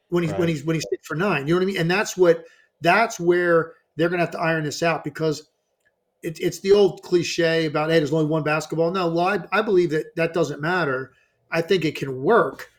[0.10, 0.40] when he's right.
[0.40, 1.48] when he's when he's six for nine?
[1.48, 1.78] You know what I mean?
[1.78, 2.46] And that's what
[2.82, 5.50] that's where they're going to have to iron this out because
[6.24, 8.90] it, it's the old cliche about hey, there's only one basketball.
[8.90, 11.12] No, well, I, I believe that that doesn't matter.
[11.52, 12.72] I think it can work,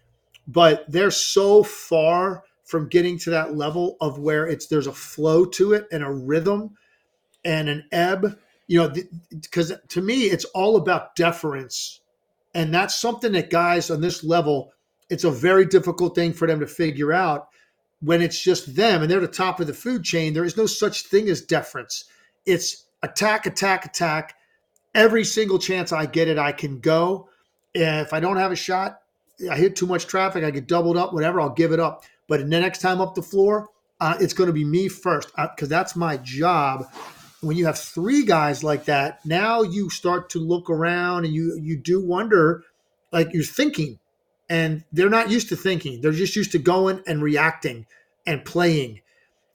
[0.47, 5.45] but they're so far from getting to that level of where it's there's a flow
[5.47, 6.77] to it and a rhythm
[7.45, 8.39] and an ebb.
[8.69, 8.95] You know,
[9.31, 12.01] because to me, it's all about deference,
[12.55, 14.73] and that's something that guys on this level,
[15.11, 17.49] it's a very difficult thing for them to figure out
[18.01, 20.67] when it's just them and they're the top of the food chain, there is no
[20.67, 22.05] such thing as deference.
[22.47, 24.37] It's attack, attack, attack.
[24.95, 27.29] Every single chance I get it, I can go.
[27.75, 29.01] If I don't have a shot,
[29.51, 32.05] I hit too much traffic, I get doubled up, whatever, I'll give it up.
[32.27, 33.69] But the next time up the floor,
[34.01, 36.87] uh, it's going to be me first because uh, that's my job.
[37.41, 41.59] When you have three guys like that, now you start to look around and you
[41.63, 42.65] you do wonder,
[43.13, 43.99] like you're thinking,
[44.49, 46.01] and they're not used to thinking.
[46.01, 47.87] They're just used to going and reacting
[48.27, 49.03] and playing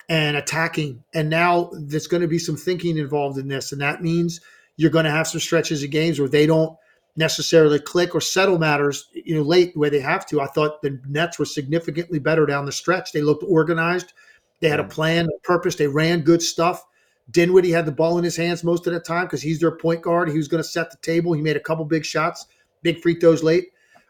[0.10, 1.04] and attacking.
[1.14, 3.72] And now there's going to be some thinking involved in this.
[3.72, 4.42] And that means
[4.78, 6.78] you're going to have some stretches of games where they don't
[7.16, 10.42] necessarily click or settle matters, you know, late where they have to.
[10.42, 13.12] I thought the Nets were significantly better down the stretch.
[13.12, 14.14] They looked organized.
[14.60, 15.76] They had a plan, a purpose.
[15.76, 16.86] They ran good stuff.
[17.32, 20.02] Dinwiddie had the ball in his hands most of the time because he's their point
[20.02, 20.30] guard.
[20.30, 21.34] He was going to set the table.
[21.34, 22.48] He made a couple big shots,
[22.82, 23.70] big free throws late.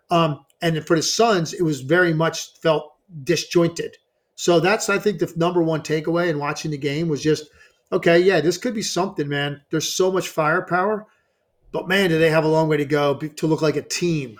[0.10, 3.98] Um, and for the Suns, it was very much felt disjointed.
[4.36, 7.50] So that's I think the number one takeaway in watching the game was just
[7.92, 9.62] okay, yeah, this could be something, man.
[9.70, 11.06] There's so much firepower,
[11.72, 14.40] but man, do they have a long way to go to look like a team,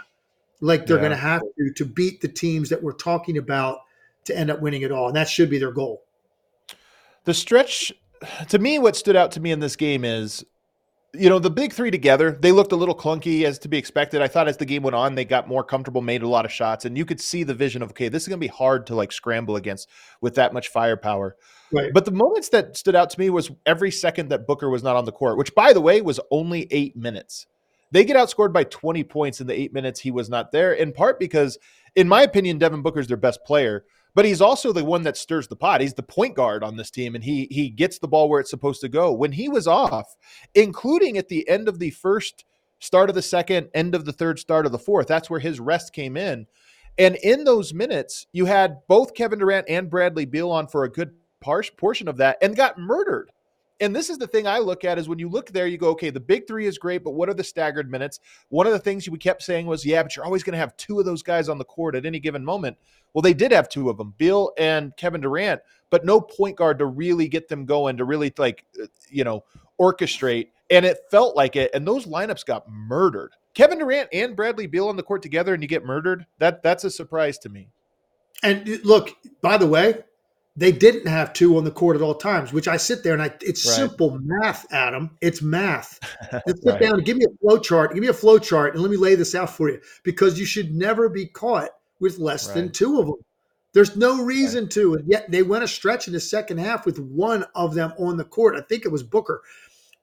[0.62, 1.02] like they're yeah.
[1.02, 3.80] going to have to to beat the teams that we're talking about
[4.26, 6.04] to end up winning it all, and that should be their goal.
[7.26, 7.94] The stretch,
[8.50, 10.46] to me, what stood out to me in this game is
[11.16, 14.22] you know, the big three together, they looked a little clunky as to be expected.
[14.22, 16.52] I thought as the game went on, they got more comfortable, made a lot of
[16.52, 18.88] shots, and you could see the vision of, okay, this is going to be hard
[18.88, 19.90] to like scramble against
[20.22, 21.36] with that much firepower.
[21.72, 21.94] Right.
[21.94, 24.96] But the moments that stood out to me was every second that Booker was not
[24.96, 27.46] on the court, which by the way was only eight minutes.
[27.92, 30.92] They get outscored by 20 points in the eight minutes he was not there, in
[30.92, 31.60] part because,
[31.96, 35.48] in my opinion, Devin Booker's their best player but he's also the one that stirs
[35.48, 35.82] the pot.
[35.82, 38.50] He's the point guard on this team, and he he gets the ball where it's
[38.50, 39.12] supposed to go.
[39.12, 40.16] When he was off,
[40.56, 42.46] including at the end of the first,
[42.80, 45.60] start of the second, end of the third, start of the fourth, that's where his
[45.60, 46.48] rest came in.
[46.98, 50.92] And in those minutes, you had both Kevin Durant and Bradley Beal on for a
[50.92, 53.32] good portion of that and got murdered.
[53.80, 55.90] And this is the thing I look at is when you look there, you go,
[55.90, 58.20] okay, the big three is great, but what are the staggered minutes?
[58.50, 60.78] One of the things we kept saying was, yeah, but you're always going to have
[60.78, 62.78] two of those guys on the court at any given moment.
[63.14, 66.80] Well, they did have two of them, Beal and Kevin Durant, but no point guard
[66.80, 69.44] to really get them going, to really like, uh, you know,
[69.80, 70.50] orchestrate.
[70.70, 71.72] And it felt like it.
[71.74, 73.32] And those lineups got murdered.
[73.54, 76.26] Kevin Durant and Bradley Beal on the court together, and you get murdered.
[76.40, 77.70] That that's a surprise to me.
[78.42, 80.04] And look, by the way,
[80.56, 83.22] they didn't have two on the court at all times, which I sit there and
[83.22, 83.76] I it's right.
[83.76, 85.10] simple math, Adam.
[85.22, 86.00] It's math.
[86.48, 86.80] Sit right.
[86.80, 87.94] down and give me a flow chart.
[87.94, 90.46] Give me a flow chart and let me lay this out for you because you
[90.46, 92.56] should never be caught with less right.
[92.56, 93.16] than two of them.
[93.74, 94.94] There's no reason to.
[94.94, 98.18] And yet they went a stretch in the second half with one of them on
[98.18, 98.56] the court.
[98.56, 99.42] I think it was Booker.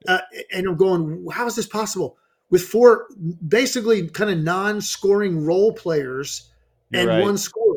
[0.05, 0.19] Uh,
[0.53, 2.17] and I'm going, how is this possible?
[2.49, 3.07] With four
[3.47, 6.51] basically kind of non scoring role players
[6.89, 7.70] You're and one scorer.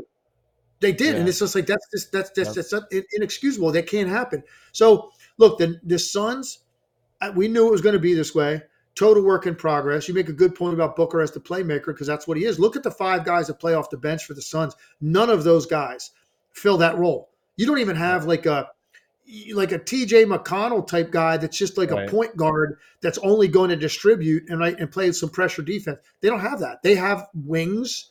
[0.84, 1.14] They did.
[1.14, 1.20] Yeah.
[1.20, 2.82] And it's just like, that's just, that's just, yep.
[2.90, 3.72] that's inexcusable.
[3.72, 4.42] That can't happen.
[4.72, 6.58] So look, the, the Suns,
[7.22, 8.60] uh, we knew it was going to be this way
[8.94, 10.08] total work in progress.
[10.08, 12.58] You make a good point about Booker as the playmaker because that's what he is.
[12.58, 14.76] Look at the five guys that play off the bench for the Suns.
[15.00, 16.10] None of those guys
[16.52, 17.30] fill that role.
[17.56, 18.68] You don't even have like a
[19.54, 22.06] like a TJ McConnell type guy that's just like right.
[22.06, 25.98] a point guard that's only going to distribute and right and play some pressure defense.
[26.20, 26.82] They don't have that.
[26.82, 28.10] They have wings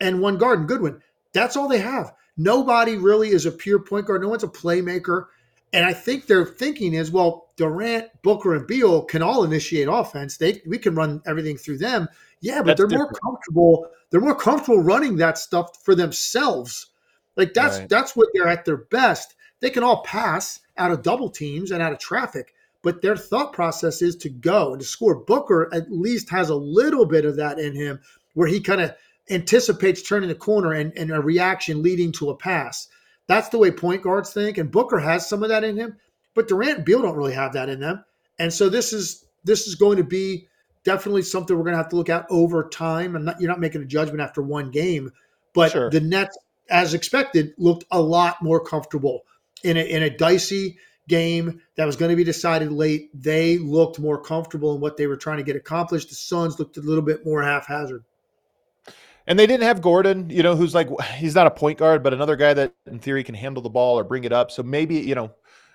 [0.00, 1.02] and one guard and Goodwin.
[1.32, 2.12] That's all they have.
[2.36, 4.22] Nobody really is a pure point guard.
[4.22, 5.26] No one's a playmaker.
[5.74, 10.36] And I think their thinking is, well, Durant, Booker, and Beal can all initiate offense.
[10.36, 12.08] They we can run everything through them.
[12.40, 13.18] Yeah, but that's they're different.
[13.22, 13.86] more comfortable.
[14.10, 16.88] They're more comfortable running that stuff for themselves.
[17.36, 17.88] Like that's right.
[17.88, 19.34] that's what they're at their best.
[19.60, 23.52] They can all pass out of double teams and out of traffic, but their thought
[23.52, 25.14] process is to go and to score.
[25.14, 28.00] Booker at least has a little bit of that in him,
[28.34, 28.94] where he kind of
[29.32, 32.88] anticipates turning the corner and, and a reaction leading to a pass.
[33.26, 35.96] That's the way point guards think, and Booker has some of that in him,
[36.34, 38.04] but Durant and Beal don't really have that in them.
[38.38, 40.48] And so this is this is going to be
[40.84, 43.16] definitely something we're going to have to look at over time.
[43.16, 45.12] And you're not making a judgment after one game,
[45.54, 45.90] but sure.
[45.90, 46.36] the Nets,
[46.70, 49.22] as expected, looked a lot more comfortable
[49.64, 50.76] in a, in a dicey
[51.08, 53.10] game that was going to be decided late.
[53.14, 56.08] They looked more comfortable in what they were trying to get accomplished.
[56.08, 58.04] The Suns looked a little bit more haphazard.
[59.26, 62.12] And they didn't have Gordon, you know, who's like he's not a point guard, but
[62.12, 64.50] another guy that in theory can handle the ball or bring it up.
[64.50, 65.30] So maybe, you know,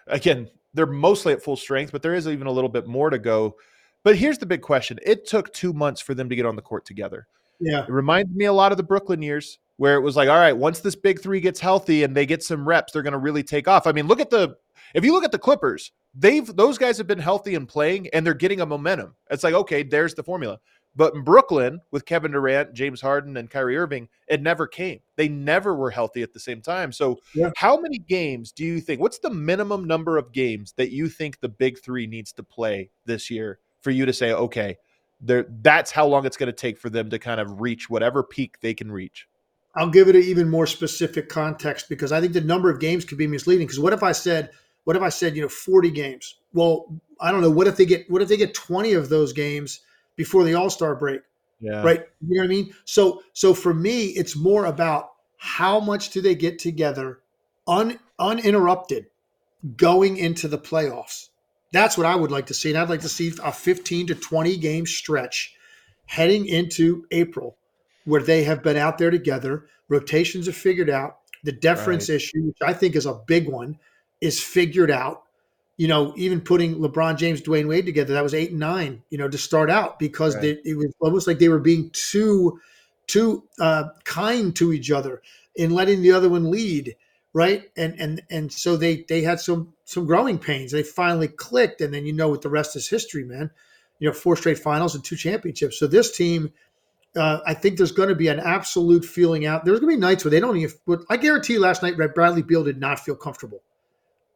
[0.07, 3.17] again, they're mostly at full strength, but there is even a little bit more to
[3.17, 3.55] go.
[4.03, 4.99] But here's the big question.
[5.03, 7.27] It took 2 months for them to get on the court together.
[7.59, 7.83] Yeah.
[7.83, 10.55] It reminds me a lot of the Brooklyn years where it was like, all right,
[10.55, 13.43] once this big 3 gets healthy and they get some reps, they're going to really
[13.43, 13.87] take off.
[13.87, 14.55] I mean, look at the
[14.93, 18.25] if you look at the Clippers, they've those guys have been healthy and playing and
[18.25, 19.15] they're getting a momentum.
[19.29, 20.59] It's like, okay, there's the formula.
[20.97, 24.99] But in Brooklyn, with Kevin Durant, James Harden, and Kyrie Irving, it never came.
[25.15, 26.91] They never were healthy at the same time.
[26.91, 27.51] So, yeah.
[27.55, 28.99] how many games do you think?
[28.99, 32.89] What's the minimum number of games that you think the Big Three needs to play
[33.05, 34.77] this year for you to say, okay,
[35.21, 38.59] that's how long it's going to take for them to kind of reach whatever peak
[38.61, 39.27] they can reach?
[39.75, 43.05] I'll give it an even more specific context because I think the number of games
[43.05, 43.67] could be misleading.
[43.67, 44.49] Because what if I said,
[44.85, 46.39] what if I said, you know, 40 games?
[46.53, 47.51] Well, I don't know.
[47.51, 49.81] What if they get, what if they get 20 of those games?
[50.17, 51.21] Before the All Star break.
[51.61, 51.81] Yeah.
[51.81, 52.05] Right.
[52.27, 52.73] You know what I mean?
[52.83, 57.19] So so for me, it's more about how much do they get together
[57.67, 59.07] un, uninterrupted
[59.75, 61.29] going into the playoffs.
[61.71, 62.69] That's what I would like to see.
[62.69, 65.55] And I'd like to see a 15 to 20 game stretch
[66.05, 67.57] heading into April
[68.05, 69.67] where they have been out there together.
[69.89, 71.17] Rotations are figured out.
[71.43, 72.15] The deference right.
[72.15, 73.77] issue, which I think is a big one,
[74.21, 75.23] is figured out
[75.77, 79.17] you know, even putting LeBron James, Dwyane Wade together, that was eight and nine, you
[79.17, 80.41] know, to start out because right.
[80.41, 82.59] they, it was almost like they were being too,
[83.05, 85.21] too uh, kind to each other
[85.55, 86.95] in letting the other one lead,
[87.31, 87.69] right?
[87.77, 90.71] And and and so they they had some some growing pains.
[90.71, 93.51] They finally clicked, and then you know what the rest is history, man.
[93.99, 95.77] You know, four straight finals and two championships.
[95.77, 96.53] So this team,
[97.15, 99.63] uh, I think there's going to be an absolute feeling out.
[99.63, 101.05] There's going to be nights where they don't even.
[101.07, 103.61] I guarantee last night, Bradley Beal did not feel comfortable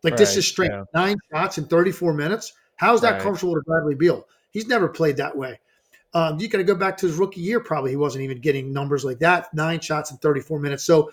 [0.04, 0.84] like right, this is straight yeah.
[0.93, 2.54] nine shots in 34 minutes.
[2.76, 3.22] How's that right.
[3.22, 4.28] comfortable to Bradley Beal?
[4.52, 5.60] He's never played that way.
[6.14, 7.60] Um, you got to go back to his rookie year.
[7.60, 9.54] Probably he wasn't even getting numbers like that.
[9.54, 10.84] Nine shots in 34 minutes.
[10.84, 11.12] So,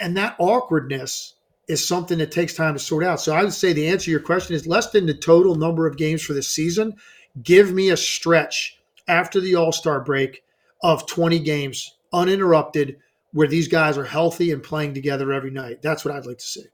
[0.00, 1.34] and that awkwardness
[1.66, 3.20] is something that takes time to sort out.
[3.20, 5.86] So I would say the answer to your question is less than the total number
[5.86, 6.96] of games for the season.
[7.42, 8.78] Give me a stretch
[9.08, 10.44] after the All Star break
[10.82, 12.96] of 20 games uninterrupted
[13.32, 15.82] where these guys are healthy and playing together every night.
[15.82, 16.64] That's what I'd like to see.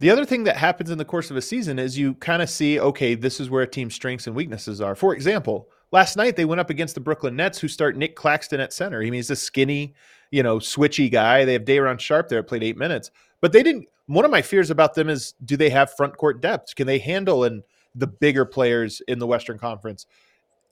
[0.00, 2.48] The other thing that happens in the course of a season is you kind of
[2.48, 4.94] see, okay, this is where a team's strengths and weaknesses are.
[4.94, 8.60] For example, last night they went up against the Brooklyn Nets, who start Nick Claxton
[8.60, 9.02] at center.
[9.02, 9.94] He means a skinny,
[10.30, 11.44] you know, switchy guy.
[11.44, 13.88] They have Day'Ron Sharpe there, played eight minutes, but they didn't.
[14.06, 16.76] One of my fears about them is, do they have front court depth?
[16.76, 17.62] Can they handle and
[17.94, 20.06] the bigger players in the Western Conference?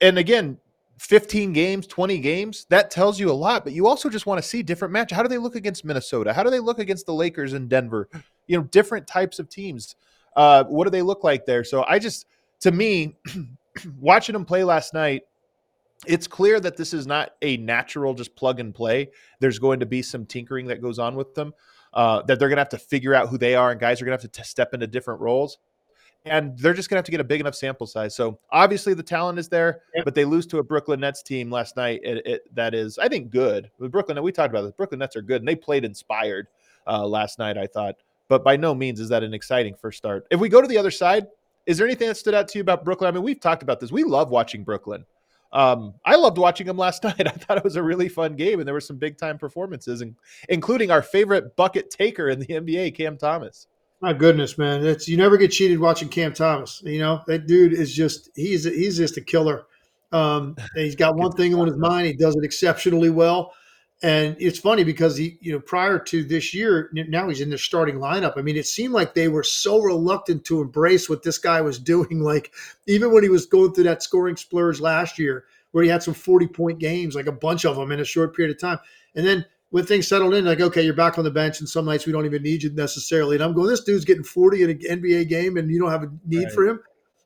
[0.00, 0.56] And again,
[0.98, 4.48] 15 games, 20 games, that tells you a lot, but you also just want to
[4.48, 5.16] see different matches.
[5.16, 6.32] How do they look against Minnesota?
[6.32, 8.08] How do they look against the Lakers in Denver?
[8.46, 9.96] You know, different types of teams.
[10.34, 11.64] Uh, what do they look like there?
[11.64, 12.26] So I just,
[12.60, 13.16] to me,
[14.00, 15.22] watching them play last night,
[16.06, 19.10] it's clear that this is not a natural just plug and play.
[19.40, 21.54] There's going to be some tinkering that goes on with them.
[21.94, 24.04] Uh, that they're going to have to figure out who they are, and guys are
[24.04, 25.56] going to have to t- step into different roles
[26.26, 28.14] and they're just going to have to get a big enough sample size.
[28.14, 31.76] So obviously the talent is there, but they lose to a Brooklyn Nets team last
[31.76, 32.00] night.
[32.02, 33.70] It, it, that is, I think, good.
[33.78, 34.72] The Brooklyn, we talked about this.
[34.72, 36.48] Brooklyn Nets are good, and they played inspired
[36.86, 37.56] uh, last night.
[37.56, 37.96] I thought,
[38.28, 40.26] but by no means is that an exciting first start.
[40.30, 41.26] If we go to the other side,
[41.66, 43.08] is there anything that stood out to you about Brooklyn?
[43.08, 43.90] I mean, we've talked about this.
[43.90, 45.04] We love watching Brooklyn.
[45.52, 47.26] Um, I loved watching them last night.
[47.26, 50.00] I thought it was a really fun game, and there were some big time performances,
[50.00, 50.14] and,
[50.48, 53.66] including our favorite bucket taker in the NBA, Cam Thomas.
[54.00, 54.84] My goodness, man!
[54.84, 56.82] It's you never get cheated watching Cam Thomas.
[56.84, 59.64] You know that dude is just he's he's just a killer.
[60.12, 62.06] Um, he's got one thing on his mind.
[62.06, 63.54] He does it exceptionally well,
[64.02, 67.58] and it's funny because he you know prior to this year now he's in the
[67.58, 68.36] starting lineup.
[68.36, 71.78] I mean, it seemed like they were so reluctant to embrace what this guy was
[71.94, 72.20] doing.
[72.20, 72.52] Like
[72.86, 76.14] even when he was going through that scoring splurge last year, where he had some
[76.14, 78.78] forty point games, like a bunch of them in a short period of time,
[79.14, 81.84] and then when things settled in, like, okay, you're back on the bench, and some
[81.84, 83.36] nights we don't even need you necessarily.
[83.36, 86.04] And I'm going, this dude's getting 40 in an NBA game, and you don't have
[86.04, 86.52] a need right.
[86.52, 86.80] for him.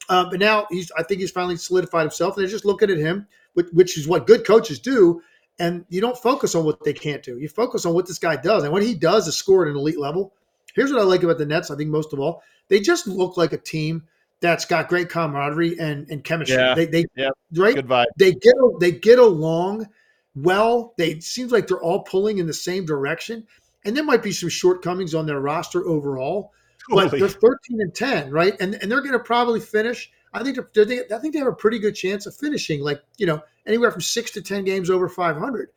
[0.09, 2.97] Uh, but now he's, I think he's finally solidified himself, and they're just looking at
[2.97, 5.23] him, which, which, is what good coaches do.
[5.61, 7.39] And you don't focus on what they can't do.
[7.39, 9.77] You focus on what this guy does, and what he does is score at an
[9.77, 10.33] elite level.
[10.75, 11.71] Here's what I like about the Nets.
[11.71, 14.05] I think most of all, they just look like a team
[14.41, 16.57] that's got great camaraderie and, and chemistry.
[16.57, 16.75] Yeah.
[16.75, 17.31] They, they yeah.
[17.55, 17.75] right.
[17.75, 18.07] Good vibe.
[18.17, 19.87] They get they get along
[20.35, 20.95] well.
[20.97, 23.47] They seems like they're all pulling in the same direction,
[23.85, 26.53] and there might be some shortcomings on their roster overall.
[26.89, 27.11] Totally.
[27.11, 28.55] But they're 13 and 10, right?
[28.61, 30.11] And and they're going to probably finish.
[30.33, 33.27] I think they, I think they have a pretty good chance of finishing, like you
[33.27, 35.71] know, anywhere from six to 10 games over 500.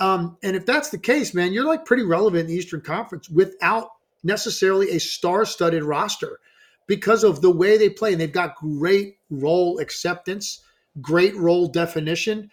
[0.00, 3.28] Um, and if that's the case, man, you're like pretty relevant in the Eastern Conference
[3.28, 3.90] without
[4.22, 6.40] necessarily a star-studded roster
[6.86, 8.12] because of the way they play.
[8.12, 10.62] And they've got great role acceptance,
[11.00, 12.50] great role definition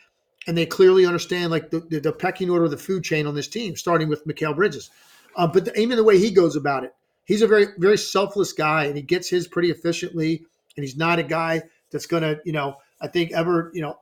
[0.47, 3.35] and they clearly understand like the, the, the, pecking order of the food chain on
[3.35, 4.89] this team, starting with Mikal Bridges.
[5.35, 6.95] Uh, but the, even the way he goes about it,
[7.25, 10.45] he's a very very selfless guy, and he gets his pretty efficiently.
[10.77, 13.99] And he's not a guy that's going to, you know, I think ever, you know,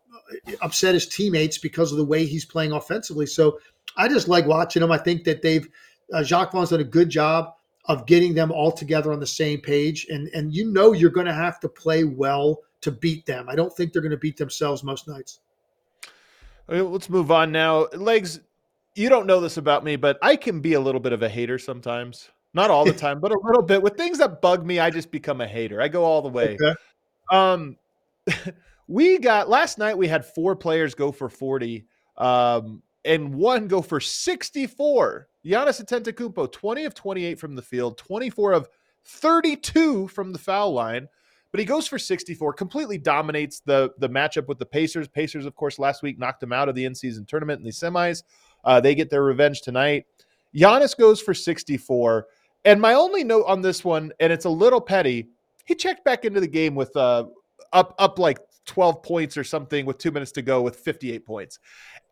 [0.62, 3.26] upset his teammates because of the way he's playing offensively.
[3.26, 3.60] So
[3.98, 4.92] I just like watching him.
[4.92, 5.68] I think that they've
[6.14, 7.54] uh, Jacque Vaughn's done a good job
[7.86, 11.28] of getting them all together on the same page, and and you know you're going
[11.28, 13.50] to have to play well to beat them.
[13.50, 15.40] I don't think they're going to beat themselves most nights.
[16.68, 17.88] Let's move on now.
[17.94, 18.40] Legs,
[18.96, 21.30] you don't know this about me, but I can be a little bit of a
[21.30, 22.30] hater sometimes.
[22.56, 23.84] Not all the time, but a little bit.
[23.84, 25.80] With things that bug me, I just become a hater.
[25.80, 26.58] I go all the way.
[26.60, 26.76] Okay.
[27.30, 27.78] Um,
[28.88, 29.96] we got last night.
[29.96, 31.86] We had four players go for forty,
[32.18, 35.28] um, and one go for sixty-four.
[35.46, 38.68] Giannis Antetokounmpo, twenty of twenty-eight from the field, twenty-four of
[39.04, 41.08] thirty-two from the foul line
[41.56, 45.08] but he goes for 64, completely dominates the the matchup with the Pacers.
[45.08, 48.24] Pacers, of course, last week knocked him out of the in-season tournament in the semis.
[48.66, 50.06] Uh, they get their revenge tonight.
[50.54, 52.28] Giannis goes for 64.
[52.66, 55.30] And my only note on this one, and it's a little petty,
[55.66, 57.26] he checked back into the game with uh,
[57.72, 61.60] up up like 12 points or something with two minutes to go with 58 points.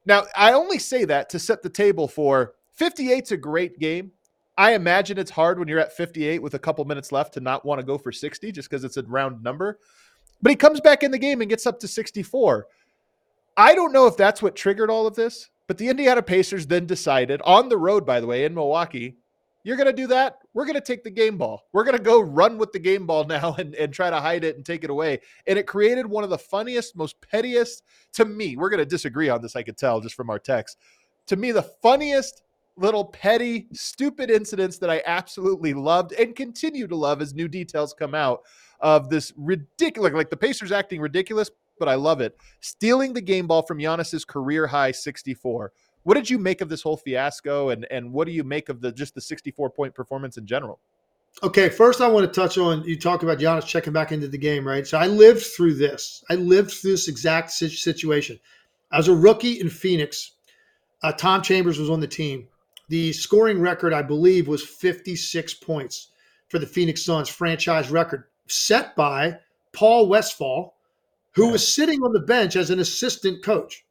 [0.05, 4.11] Now, I only say that to set the table for 58's a great game.
[4.57, 7.65] I imagine it's hard when you're at 58 with a couple minutes left to not
[7.65, 9.79] want to go for 60 just because it's a round number.
[10.41, 12.67] But he comes back in the game and gets up to 64.
[13.57, 16.85] I don't know if that's what triggered all of this, but the Indiana Pacers then
[16.85, 19.17] decided on the road, by the way, in Milwaukee,
[19.63, 20.39] you're going to do that.
[20.53, 21.63] We're going to take the game ball.
[21.71, 24.43] We're going to go run with the game ball now and, and try to hide
[24.43, 25.19] it and take it away.
[25.47, 27.83] And it created one of the funniest, most pettiest
[28.13, 28.57] to me.
[28.57, 30.77] We're going to disagree on this, I could tell just from our text.
[31.27, 32.43] To me, the funniest
[32.75, 37.93] little petty, stupid incidents that I absolutely loved and continue to love as new details
[37.93, 38.41] come out
[38.79, 41.49] of this ridiculous, like the Pacers acting ridiculous.
[41.79, 42.37] but I love it.
[42.61, 45.71] Stealing the game ball from Giannis's career high 64.
[46.03, 48.81] What did you make of this whole fiasco, and and what do you make of
[48.81, 50.79] the just the 64 point performance in general?
[51.41, 54.37] Okay, first I want to touch on you talk about Giannis checking back into the
[54.37, 54.85] game, right?
[54.85, 56.23] So I lived through this.
[56.29, 58.39] I lived through this exact situation.
[58.91, 60.33] As a rookie in Phoenix,
[61.01, 62.47] uh, Tom Chambers was on the team.
[62.89, 66.09] The scoring record, I believe, was 56 points
[66.49, 69.39] for the Phoenix Suns franchise record, set by
[69.71, 70.75] Paul Westphal,
[71.31, 71.51] who yeah.
[71.53, 73.83] was sitting on the bench as an assistant coach.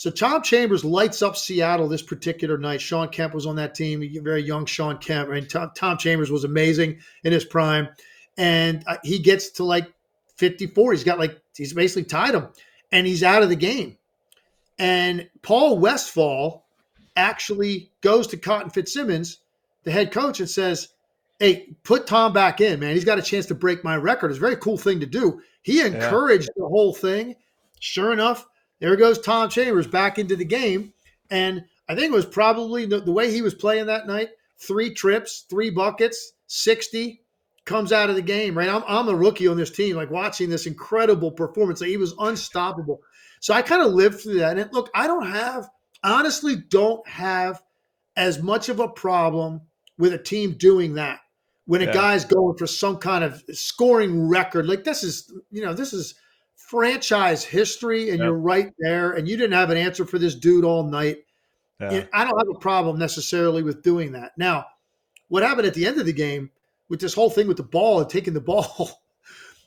[0.00, 2.80] So Tom Chambers lights up Seattle this particular night.
[2.80, 5.28] Shawn Kemp was on that team, very young Shawn Kemp.
[5.28, 7.86] I mean, Tom, Tom Chambers was amazing in his prime,
[8.38, 9.92] and uh, he gets to like
[10.36, 10.92] 54.
[10.92, 12.48] He's got like he's basically tied him,
[12.90, 13.98] and he's out of the game.
[14.78, 16.64] And Paul Westphal
[17.14, 19.40] actually goes to Cotton Fitzsimmons,
[19.82, 20.88] the head coach, and says,
[21.38, 22.94] Hey, put Tom back in, man.
[22.94, 24.30] He's got a chance to break my record.
[24.30, 25.42] It's a very cool thing to do.
[25.60, 26.62] He encouraged yeah.
[26.62, 27.36] the whole thing.
[27.80, 28.46] Sure enough,
[28.80, 30.92] there goes Tom Chambers back into the game.
[31.30, 34.92] And I think it was probably the, the way he was playing that night three
[34.92, 37.22] trips, three buckets, 60,
[37.64, 38.68] comes out of the game, right?
[38.68, 41.80] I'm, I'm a rookie on this team, like watching this incredible performance.
[41.80, 43.00] Like he was unstoppable.
[43.40, 44.58] So I kind of lived through that.
[44.58, 45.68] And look, I don't have,
[46.02, 47.62] honestly, don't have
[48.16, 49.62] as much of a problem
[49.96, 51.20] with a team doing that
[51.64, 51.92] when a yeah.
[51.92, 54.66] guy's going for some kind of scoring record.
[54.66, 56.14] Like this is, you know, this is
[56.70, 58.26] franchise history, and yep.
[58.26, 61.18] you're right there, and you didn't have an answer for this dude all night.
[61.80, 62.04] Yeah.
[62.12, 64.32] I don't have a problem necessarily with doing that.
[64.36, 64.66] Now,
[65.28, 66.50] what happened at the end of the game
[66.88, 69.00] with this whole thing with the ball and taking the ball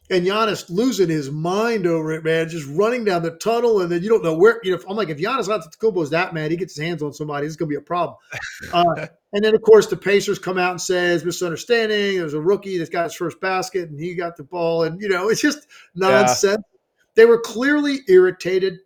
[0.10, 4.04] and Giannis losing his mind over it, man, just running down the tunnel, and then
[4.04, 4.60] you don't know where.
[4.64, 7.14] You know, I'm like, if Giannis Antetokounmpo is that mad, he gets his hands on
[7.14, 8.18] somebody, it's going to be a problem.
[8.72, 12.18] Uh, and then, of course, the Pacers come out and says misunderstanding.
[12.18, 15.10] There's a rookie that's got his first basket, and he got the ball, and you
[15.10, 16.44] know, it's just nonsense.
[16.44, 16.73] Yeah.
[17.16, 18.80] They were clearly irritated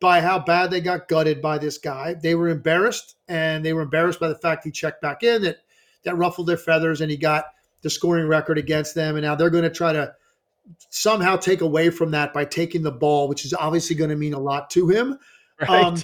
[0.00, 2.14] by how bad they got gutted by this guy.
[2.14, 5.58] They were embarrassed, and they were embarrassed by the fact he checked back in that
[6.04, 7.46] that ruffled their feathers, and he got
[7.82, 10.14] the scoring record against them, and now they're going to try to
[10.90, 14.34] somehow take away from that by taking the ball, which is obviously going to mean
[14.34, 15.18] a lot to him.
[15.60, 15.84] Right.
[15.84, 15.96] Um,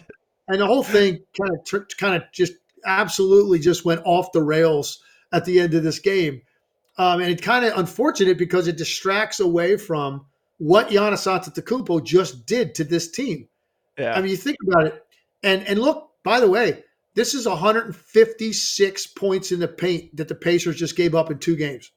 [0.48, 2.54] and the whole thing kind of kind of just
[2.84, 5.02] absolutely just went off the rails
[5.32, 6.42] at the end of this game.
[6.98, 10.26] Um, and it's kind of unfortunate because it distracts away from
[10.60, 13.48] what Giannis Antetokounmpo just did to this team.
[13.98, 14.12] Yeah.
[14.12, 15.04] I mean, you think about it,
[15.42, 16.08] and and look.
[16.22, 16.84] By the way,
[17.14, 21.56] this is 156 points in the paint that the Pacers just gave up in two
[21.56, 21.90] games.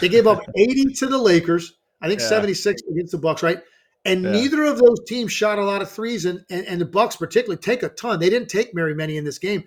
[0.00, 1.74] They gave up 80 to the Lakers.
[2.00, 2.28] I think yeah.
[2.28, 3.60] 76 against the Bucks, right?
[4.06, 4.30] And yeah.
[4.30, 7.60] neither of those teams shot a lot of threes, and, and, and the Bucks particularly
[7.60, 8.18] take a ton.
[8.18, 9.64] They didn't take very many in this game.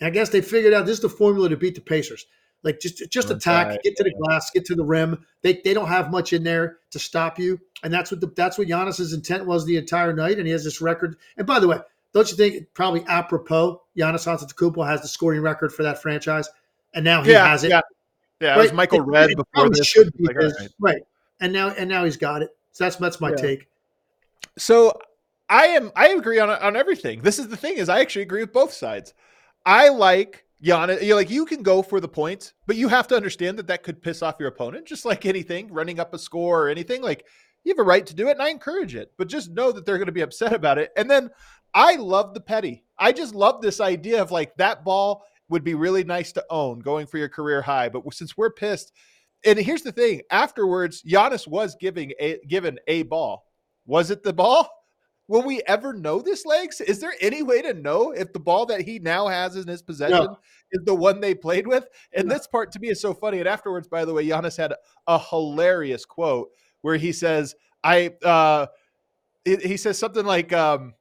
[0.00, 2.26] And I guess they figured out this is the formula to beat the Pacers.
[2.62, 5.24] Like just just attack, get to the glass, get to the rim.
[5.42, 8.58] They they don't have much in there to stop you, and that's what the that's
[8.58, 10.38] what Giannis's intent was the entire night.
[10.38, 11.16] And he has this record.
[11.36, 11.78] And by the way,
[12.12, 16.48] don't you think probably apropos Giannis Antetokounmpo has the scoring record for that franchise,
[16.94, 17.70] and now he yeah, has it.
[17.70, 17.80] Yeah,
[18.40, 18.48] yeah.
[18.50, 18.58] Right?
[18.58, 19.86] It was Michael Redd before this.
[19.86, 20.52] Should be like, right.
[20.80, 21.02] right
[21.40, 22.50] and now and now he's got it.
[22.72, 23.36] So that's that's my yeah.
[23.36, 23.68] take.
[24.58, 24.98] So
[25.48, 27.20] I am I agree on on everything.
[27.20, 29.14] This is the thing is I actually agree with both sides.
[29.64, 31.02] I like Giannis.
[31.02, 33.82] You like you can go for the points, but you have to understand that that
[33.82, 37.02] could piss off your opponent, just like anything, running up a score or anything.
[37.02, 37.26] Like
[37.64, 39.12] you have a right to do it, and I encourage it.
[39.18, 40.90] But just know that they're going to be upset about it.
[40.96, 41.30] And then
[41.74, 42.84] I love the petty.
[42.98, 46.80] I just love this idea of like that ball would be really nice to own
[46.80, 47.88] going for your career high.
[47.88, 48.92] But since we're pissed,
[49.44, 53.44] and here's the thing: afterwards, Giannis was giving a given a ball.
[53.84, 54.70] Was it the ball?
[55.28, 56.80] Will we ever know this, legs?
[56.80, 59.82] Is there any way to know if the ball that he now has in his
[59.82, 60.38] possession no.
[60.70, 61.86] is the one they played with?
[62.12, 62.34] And no.
[62.34, 63.40] this part to me is so funny.
[63.40, 64.74] And afterwards, by the way, Giannis had
[65.06, 66.50] a hilarious quote
[66.82, 68.66] where he says, "I," uh,
[69.44, 70.94] he says something like, um,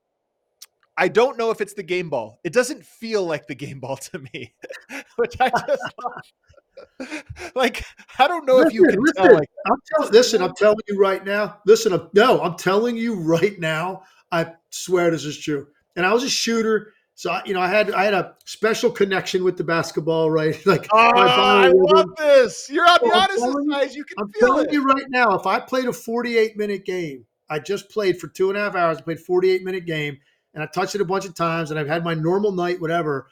[0.98, 2.40] I don't know if it's the game ball.
[2.44, 4.54] It doesn't feel like the game ball to me,
[5.18, 7.24] which I just
[7.56, 7.84] like
[8.18, 9.34] I don't know listen, if you can listen, tell.
[9.34, 11.60] Like, I'm tell, listen, I'm telling you right now.
[11.66, 14.04] Listen, I'm, no, I'm telling you right now.
[14.36, 15.68] I swear this is true.
[15.96, 18.92] And I was a shooter, so I, you know I had I had a special
[18.92, 20.56] connection with the basketball, right?
[20.66, 22.70] Like oh, I love this.
[22.70, 23.96] You're on the side.
[23.96, 24.74] You can I'm feel telling it.
[24.74, 25.36] you right now.
[25.36, 28.76] If I played a 48 minute game, I just played for two and a half
[28.76, 28.98] hours.
[28.98, 30.18] I played 48 minute game,
[30.54, 33.28] and I touched it a bunch of times, and I've had my normal night, whatever.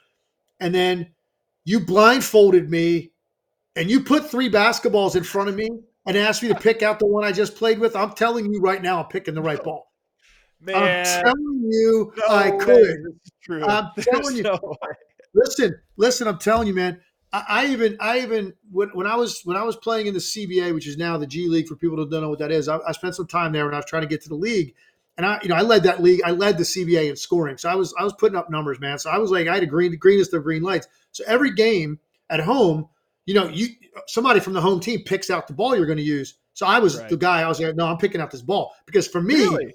[0.59, 1.09] And then
[1.65, 3.11] you blindfolded me
[3.75, 5.69] and you put three basketballs in front of me
[6.05, 8.59] and asked me to pick out the one I just played with, I'm telling you
[8.59, 9.92] right now, I'm picking the right ball.
[10.65, 13.19] Man, I'm telling you, no I could.
[13.41, 13.65] True.
[13.65, 14.43] I'm telling you.
[14.43, 14.59] No
[15.33, 16.27] listen, listen.
[16.27, 17.01] I'm telling you, man.
[17.33, 20.19] I, I even, I even when, when, I was when I was playing in the
[20.19, 22.69] CBA, which is now the G League for people who don't know what that is.
[22.69, 24.73] I, I spent some time there when I was trying to get to the league,
[25.17, 26.21] and I, you know, I led that league.
[26.23, 28.97] I led the CBA in scoring, so I was I was putting up numbers, man.
[28.99, 30.87] So I was like, I had a green the greenest of green lights.
[31.11, 31.99] So every game
[32.29, 32.87] at home,
[33.25, 33.67] you know, you
[34.07, 36.35] somebody from the home team picks out the ball you're going to use.
[36.53, 37.09] So I was right.
[37.09, 37.41] the guy.
[37.41, 39.73] I was like, no, I'm picking out this ball because for me, really?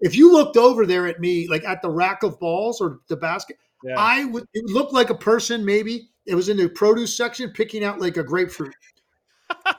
[0.00, 3.16] If you looked over there at me, like at the rack of balls or the
[3.16, 3.94] basket, yeah.
[3.98, 7.84] I would it looked like a person maybe it was in the produce section picking
[7.84, 8.74] out like a grapefruit.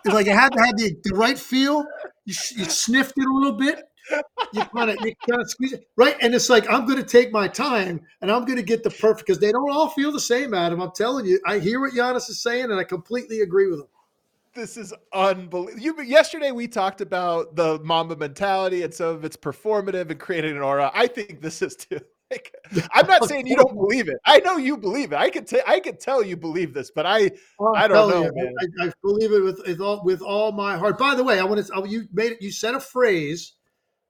[0.05, 1.85] it's like it had to have the, the right feel.
[2.25, 3.83] You, you sniffed it a little bit.
[4.53, 7.03] You kind of you kind of squeeze it right, and it's like I'm going to
[7.03, 10.13] take my time and I'm going to get the perfect because they don't all feel
[10.13, 10.81] the same, Adam.
[10.81, 13.87] I'm telling you, I hear what Giannis is saying, and I completely agree with him
[14.57, 16.03] this is unbelievable.
[16.03, 20.61] yesterday we talked about the Mamba mentality and some of it's performative and creating an
[20.61, 20.91] aura.
[20.93, 21.99] I think this is too.
[22.29, 22.53] Like,
[22.91, 24.17] I'm not saying you don't believe it.
[24.25, 25.15] I know you believe it.
[25.15, 28.23] I could t- I could tell you believe this, but I well, I don't know,
[28.23, 28.55] you.
[28.81, 30.97] I, I, believe it with with all, with all my heart.
[30.97, 32.41] By the way, I want to you made it.
[32.41, 33.53] You said a phrase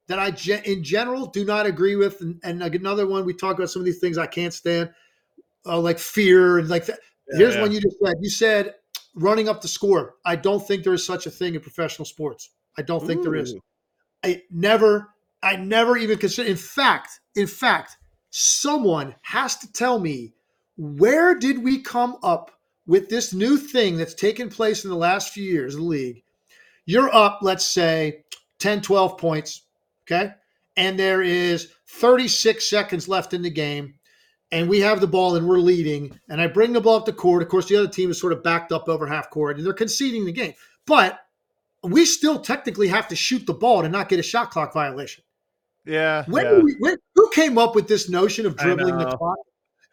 [0.07, 0.29] that I
[0.65, 3.85] in general do not agree with, and, and another one we talk about some of
[3.85, 4.89] these things I can't stand,
[5.67, 6.97] uh, like fear and like that.
[7.29, 7.61] Yeah, Here's yeah.
[7.61, 8.15] one you just said.
[8.19, 8.73] You said
[9.17, 10.15] running up the score.
[10.25, 12.51] I don't think there is such a thing in professional sports.
[12.77, 13.23] I don't think Ooh.
[13.23, 13.55] there is.
[14.23, 15.09] I never,
[15.43, 16.49] I never even consider.
[16.49, 17.97] In fact, in fact,
[18.29, 20.33] someone has to tell me
[20.77, 22.51] where did we come up
[22.87, 26.23] with this new thing that's taken place in the last few years in the league.
[26.85, 28.23] You're up, let's say,
[28.59, 29.63] 10, 12 points.
[30.05, 30.31] Okay.
[30.77, 33.95] And there is 36 seconds left in the game
[34.51, 37.13] and we have the ball and we're leading, and I bring the ball up the
[37.13, 37.41] court.
[37.41, 39.73] Of course, the other team is sort of backed up over half court and they're
[39.73, 40.53] conceding the game.
[40.85, 41.19] But
[41.83, 45.23] we still technically have to shoot the ball to not get a shot clock violation.
[45.85, 46.23] Yeah.
[46.27, 46.59] When, yeah.
[46.59, 49.37] We, when who came up with this notion of dribbling the clock?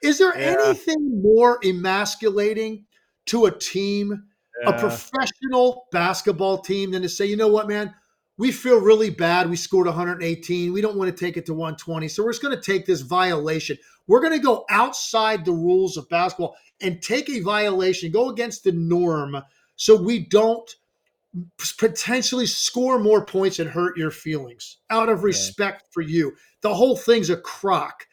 [0.02, 0.56] Is there yeah.
[0.60, 2.84] anything more emasculating
[3.26, 4.24] to a team,
[4.62, 4.70] yeah.
[4.70, 7.94] a professional basketball team, than to say, you know what, man?
[8.36, 9.48] We feel really bad.
[9.48, 10.72] We scored 118.
[10.72, 12.08] We don't want to take it to 120.
[12.08, 13.78] So we're just going to take this violation.
[14.06, 18.64] We're going to go outside the rules of basketball and take a violation, go against
[18.64, 19.36] the norm
[19.76, 20.74] so we don't
[21.78, 25.90] potentially score more points and hurt your feelings out of respect yeah.
[25.92, 26.32] for you.
[26.60, 28.06] The whole thing's a crock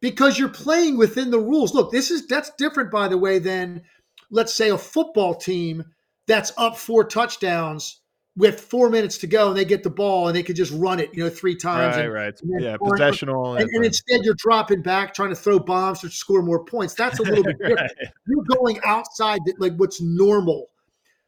[0.00, 1.74] because you're playing within the rules.
[1.74, 3.82] Look, this is that's different by the way than
[4.30, 5.84] let's say a football team
[6.26, 8.00] that's up four touchdowns
[8.36, 11.00] with four minutes to go and they get the ball and they could just run
[11.00, 11.96] it, you know, three times.
[11.96, 12.40] Right, and, right.
[12.42, 13.56] And yeah, possessional.
[13.56, 16.92] And, and, instead you're dropping back, trying to throw bombs to score more points.
[16.94, 17.80] That's a little bit different.
[17.80, 18.08] right.
[18.28, 20.66] You're going outside like what's normal.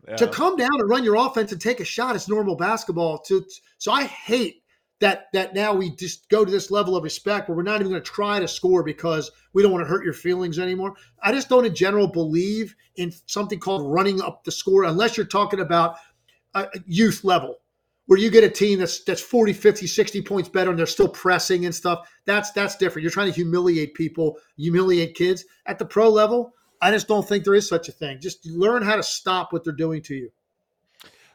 [0.07, 0.17] Yeah.
[0.17, 3.19] To come down and run your offense and take a shot is normal basketball.
[3.21, 3.45] To,
[3.79, 4.63] so I hate
[5.01, 7.93] that that now we just go to this level of respect where we're not even
[7.93, 10.95] going to try to score because we don't want to hurt your feelings anymore.
[11.23, 15.27] I just don't in general believe in something called running up the score unless you're
[15.27, 15.97] talking about
[16.87, 17.57] youth level
[18.07, 21.09] where you get a team that's that's 40 50 60 points better and they're still
[21.09, 23.03] pressing and stuff that's that's different.
[23.05, 25.45] You're trying to humiliate people humiliate kids.
[25.67, 28.21] At the pro level i just don't think there is such a thing.
[28.21, 30.31] Just learn how to stop what they're doing to you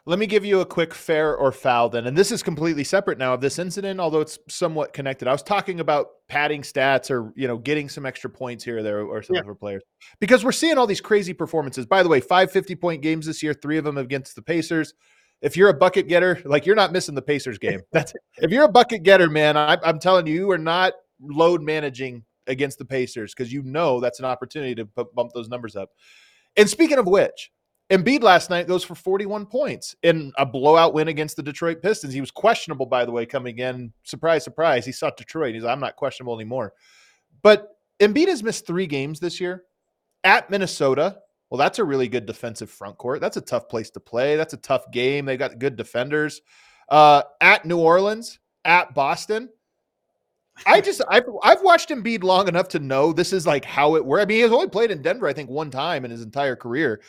[0.06, 3.18] let me give you a quick fair or foul then and this is completely separate
[3.18, 7.32] now of this incident although it's somewhat connected i was talking about padding stats or
[7.36, 9.42] you know getting some extra points here or there or some yeah.
[9.42, 9.82] for players
[10.20, 13.42] because we're seeing all these crazy performances by the way five 50 point games this
[13.42, 14.94] year three of them against the pacers
[15.44, 17.82] if you're a bucket getter, like you're not missing the Pacers game.
[17.92, 19.56] That's if you're a bucket getter, man.
[19.58, 24.00] I, I'm telling you, you are not load managing against the Pacers because you know
[24.00, 25.90] that's an opportunity to bump those numbers up.
[26.56, 27.50] And speaking of which,
[27.90, 32.14] Embiid last night goes for 41 points in a blowout win against the Detroit Pistons.
[32.14, 33.92] He was questionable, by the way, coming in.
[34.04, 34.86] Surprise, surprise.
[34.86, 35.54] He saw Detroit.
[35.54, 36.72] He's I'm not questionable anymore.
[37.42, 37.68] But
[38.00, 39.64] Embiid has missed three games this year
[40.24, 41.18] at Minnesota,
[41.50, 43.20] well, that's a really good defensive front court.
[43.20, 44.36] That's a tough place to play.
[44.36, 45.26] That's a tough game.
[45.26, 46.40] They got good defenders.
[46.88, 49.48] Uh, at New Orleans, at Boston.
[50.66, 54.04] I just I've I've watched Embiid long enough to know this is like how it
[54.04, 54.22] works.
[54.22, 56.54] I mean, he has only played in Denver, I think, one time in his entire
[56.54, 57.02] career.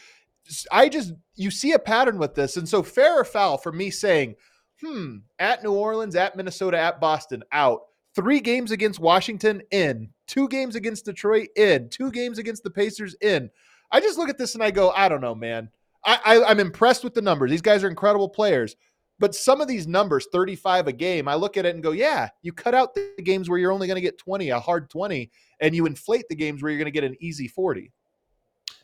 [0.72, 3.90] I just you see a pattern with this, and so fair or foul for me
[3.90, 4.36] saying,
[4.82, 7.82] hmm, at New Orleans, at Minnesota, at Boston, out.
[8.16, 13.14] Three games against Washington in, two games against Detroit in, two games against the Pacers
[13.22, 13.50] in.
[13.92, 15.70] I just look at this and I go, I don't know, man.
[16.06, 17.52] I, I I'm impressed with the numbers.
[17.52, 18.76] These guys are incredible players.
[19.18, 22.30] But some of these numbers, 35 a game, I look at it and go, yeah,
[22.42, 25.32] you cut out the games where you're only going to get 20, a hard 20,
[25.62, 27.92] and you inflate the games where you're going to get an easy 40.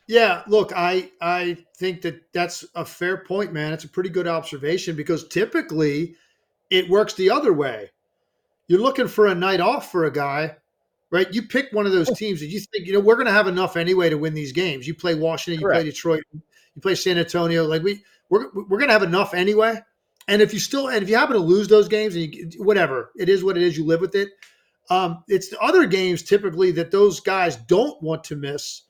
[0.08, 3.74] Yeah, look, I I think that that's a fair point, man.
[3.74, 6.16] It's a pretty good observation because typically
[6.70, 7.92] it works the other way.
[8.68, 10.58] You're looking for a night off for a guy
[11.12, 11.32] right?
[11.34, 13.48] You pick one of those teams that you think, you know, we're going to have
[13.48, 14.88] enough anyway to win these games.
[14.88, 15.82] You play Washington, you Correct.
[15.82, 17.66] play Detroit, you play San Antonio.
[17.66, 19.80] Like we, we're, we're going to have enough anyway.
[20.28, 23.12] and if you still and if you happen to lose those games and you, whatever
[23.18, 24.30] it is, what it is, you live with it.
[24.90, 28.84] Um, it's the other games typically that those guys don't want to miss,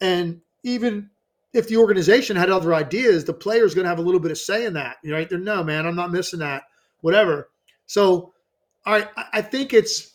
[0.00, 1.08] and even
[1.54, 4.38] if the organization had other ideas, the player's going to have a little bit of
[4.38, 4.96] say in that.
[5.02, 5.30] You know, right?
[5.30, 6.64] They're no man, I'm not missing that.
[7.00, 7.48] Whatever.
[7.86, 8.34] So,
[8.84, 10.12] all right, I think it's.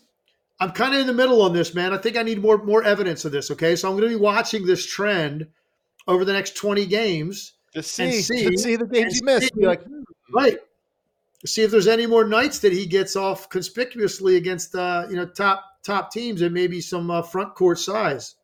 [0.59, 1.91] I'm kind of in the middle on this, man.
[1.91, 3.49] I think I need more more evidence of this.
[3.49, 5.47] Okay, so I'm going to be watching this trend
[6.07, 7.53] over the next 20 games.
[7.73, 9.55] Just see, see, see the games you missed.
[9.55, 10.01] Be like, hmm.
[10.33, 10.59] right.
[11.45, 15.25] See if there's any more nights that he gets off conspicuously against uh, you know
[15.25, 18.35] top top teams and maybe some uh, front court size.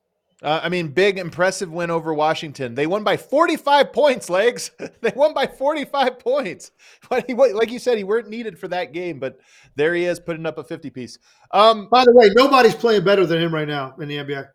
[0.43, 2.75] Uh, I mean, big, impressive win over Washington.
[2.75, 4.69] They won by 45 points, legs.
[5.01, 6.71] they won by 45 points.
[7.09, 9.39] But he, like you said, he weren't needed for that game, but
[9.75, 11.17] there he is putting up a 50 piece.
[11.51, 14.49] Um, By the way, nobody's playing better than him right now in the NBA.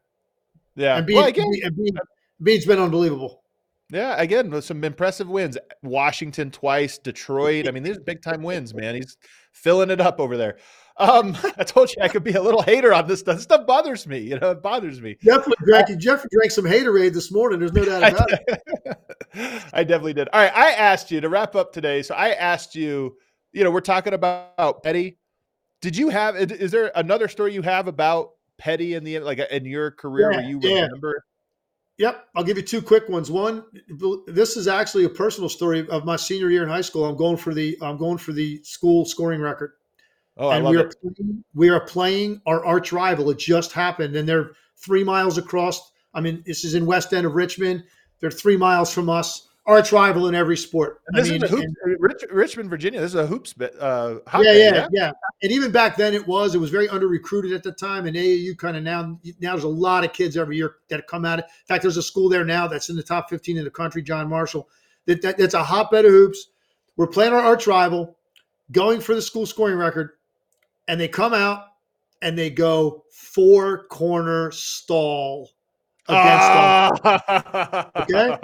[0.76, 0.98] Yeah.
[0.98, 1.50] And well, again,
[2.42, 3.42] Bean's been unbelievable.
[3.90, 5.58] Yeah, again, some impressive wins.
[5.82, 7.68] Washington twice, Detroit.
[7.68, 8.94] I mean, these are big time wins, man.
[8.94, 9.16] He's
[9.52, 10.56] filling it up over there.
[10.96, 13.36] Um, I told you I could be a little hater on this stuff.
[13.36, 14.18] This stuff bothers me.
[14.18, 15.16] You know, it bothers me.
[15.22, 15.98] Definitely drank.
[15.98, 17.60] Jeffrey drank some haterade this morning.
[17.60, 19.64] There's no doubt about it.
[19.72, 20.28] I definitely did.
[20.32, 22.02] All right, I asked you to wrap up today.
[22.02, 23.16] So I asked you.
[23.52, 25.18] You know, we're talking about Petty.
[25.82, 26.36] Did you have?
[26.36, 30.38] Is there another story you have about Petty in the like in your career yeah,
[30.38, 30.82] where you yeah.
[30.82, 31.24] remember?
[31.98, 33.30] Yep, I'll give you two quick ones.
[33.30, 33.64] One,
[34.26, 37.04] this is actually a personal story of my senior year in high school.
[37.04, 39.72] I'm going for the I'm going for the school scoring record.
[40.42, 40.96] Oh, and I love we are it.
[41.00, 43.30] Playing, we are playing our arch rival.
[43.30, 45.92] It just happened, and they're three miles across.
[46.14, 47.84] I mean, this is in West End of Richmond.
[48.18, 49.48] They're three miles from us.
[49.64, 51.00] Arch rival in every sport.
[51.06, 53.00] And this I mean, is hoops, and, Rich, Richmond, Virginia.
[53.00, 53.72] This is a hoops bit.
[53.78, 55.12] Uh, yeah, yeah, yeah, yeah,
[55.42, 56.56] And even back then, it was.
[56.56, 58.06] It was very under recruited at the time.
[58.06, 61.24] And AAU kind of now now there's a lot of kids every year that come
[61.24, 61.38] out.
[61.38, 64.02] In fact, there's a school there now that's in the top 15 in the country.
[64.02, 64.68] John Marshall.
[65.06, 66.48] That, that that's a hotbed of hoops.
[66.96, 68.16] We're playing our arch rival,
[68.72, 70.10] going for the school scoring record
[70.88, 71.64] and they come out
[72.20, 75.50] and they go four corner stall
[76.08, 78.38] against uh, Okay.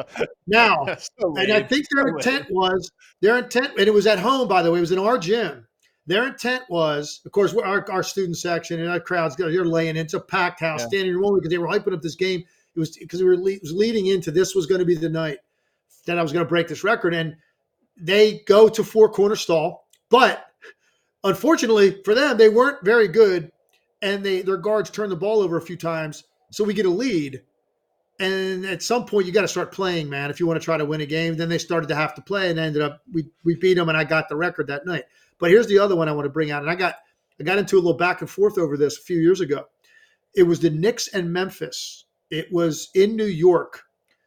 [0.47, 0.87] Now,
[1.21, 4.49] so and I think their so intent was their intent, and it was at home,
[4.49, 5.67] by the way, it was in our gym.
[6.07, 9.99] Their intent was, of course, our, our student section and our crowds, you're laying in.
[9.99, 10.87] It's a packed house, yeah.
[10.87, 12.45] standing room only because they were hyping up this game.
[12.75, 15.11] It was because we were le- was leading into this was going to be the
[15.11, 15.39] night
[16.07, 17.13] that I was going to break this record.
[17.13, 17.37] And
[18.01, 20.48] they go to four corner stall, but
[21.25, 23.51] Unfortunately for them, they weren't very good,
[24.03, 26.91] and they their guards turned the ball over a few times, so we get a
[26.91, 27.43] lead.
[28.21, 30.77] And at some point, you got to start playing, man, if you want to try
[30.77, 31.37] to win a game.
[31.37, 33.99] Then they started to have to play, and ended up we we beat them, and
[33.99, 35.05] I got the record that night.
[35.39, 36.97] But here's the other one I want to bring out, and I got
[37.41, 39.67] I got into a little back and forth over this a few years ago.
[40.35, 42.05] It was the Knicks and Memphis.
[42.31, 43.85] It was in New York.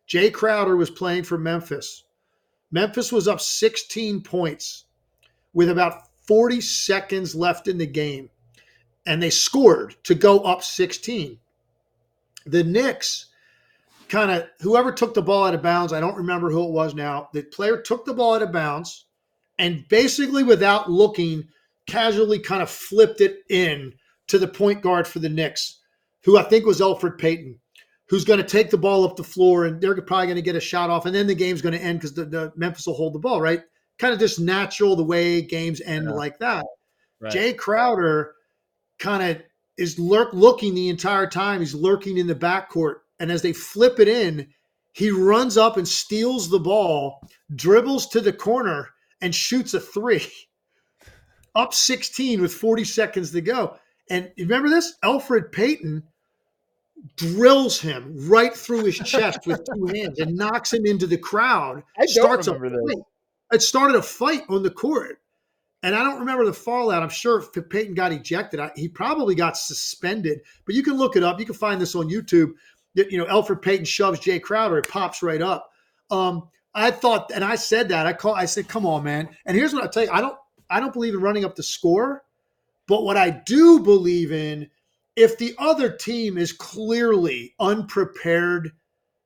[0.08, 2.04] Jae Crowder was playing for Memphis.
[2.72, 4.86] Memphis was up 16 points
[5.54, 8.29] with about 40 seconds left in the game,
[9.05, 11.38] and they scored to go up 16.
[12.45, 13.25] The Knicks
[14.07, 16.95] kind of, whoever took the ball out of bounds, I don't remember who it was
[16.95, 19.07] now, the player took the ball out of bounds
[19.59, 21.49] and basically without looking,
[21.86, 23.91] casually kind of flipped it in
[24.27, 25.82] to the point guard for the Knicks,
[26.23, 27.59] who I think was Elfrid Payton
[28.07, 30.55] who's going to take the ball up the floor and they're probably going to get
[30.55, 32.93] a shot off and then the game's going to end because the, the, Memphis will
[32.93, 33.63] hold the ball, right?
[34.02, 36.16] Kind of just natural the way games end yeah.
[36.16, 36.66] like that.
[37.20, 37.32] Right.
[37.32, 38.34] Jae Crowder
[38.97, 39.43] kind of
[39.78, 41.60] is lurk looking the entire time.
[41.60, 42.95] He's lurking in the backcourt.
[43.20, 44.47] And as they flip it in,
[44.91, 47.22] he runs up and steals the ball,
[47.54, 48.89] dribbles to the corner,
[49.22, 50.26] and shoots a three.
[51.56, 53.78] Up 16 with 40 seconds to go.
[54.10, 54.95] And remember this?
[55.04, 56.02] Elfrid Payton
[57.18, 61.84] drills him right through his chest with two hands and knocks him into the crowd.
[61.99, 62.97] I starts a fight
[63.52, 65.22] it started a fight on the court.
[65.84, 67.02] And I don't remember the fallout.
[67.02, 70.41] I'm sure if Payton got ejected, he probably got suspended.
[70.66, 71.39] But you can look it up.
[71.39, 72.52] You can find this on YouTube.
[72.95, 74.78] That you know, Elfrid Payton shoves Jae Crowder.
[74.78, 75.72] It pops right up.
[76.12, 78.06] Um, I thought, and I said that.
[78.06, 78.36] I call.
[78.36, 80.38] I said, "Come on, man." And here's what I tell you: I don't.
[80.70, 82.24] I don't believe in running up the score,
[82.88, 84.70] but what I do believe in,
[85.16, 88.72] if the other team is clearly unprepared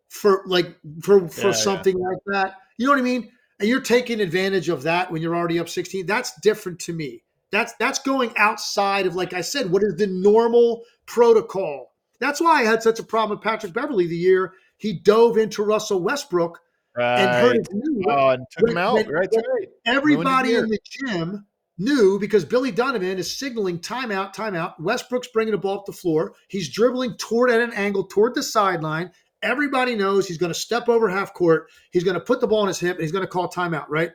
[0.08, 2.08] for like for for yeah, something yeah.
[2.08, 3.32] like that, you know what I mean?
[3.60, 7.24] And you're taking advantage of that when you're already up 16 that's different to me.
[7.52, 11.94] That's that's going outside of like i said what is the normal protocol.
[12.20, 15.64] That's why i had such a problem with patrick beverley the year he dove into
[15.64, 16.60] russell westbrook
[16.98, 17.20] right.
[17.20, 18.94] and hurt his knee oh, and took when, him out.
[18.96, 19.68] when, right, right.
[19.86, 21.46] everybody in the gym
[21.78, 26.34] knew because billy donovan is signaling timeout timeout westbrook's bringing the ball up the floor.
[26.48, 29.12] He's dribbling toward at an angle toward the sideline
[29.46, 31.70] Everybody knows he's going to step over half court.
[31.92, 33.86] He's going to put the ball in his hip and he's going to call timeout,
[33.90, 34.12] right?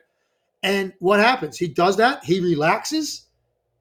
[0.61, 1.57] And what happens?
[1.57, 2.23] He does that.
[2.25, 3.27] He relaxes.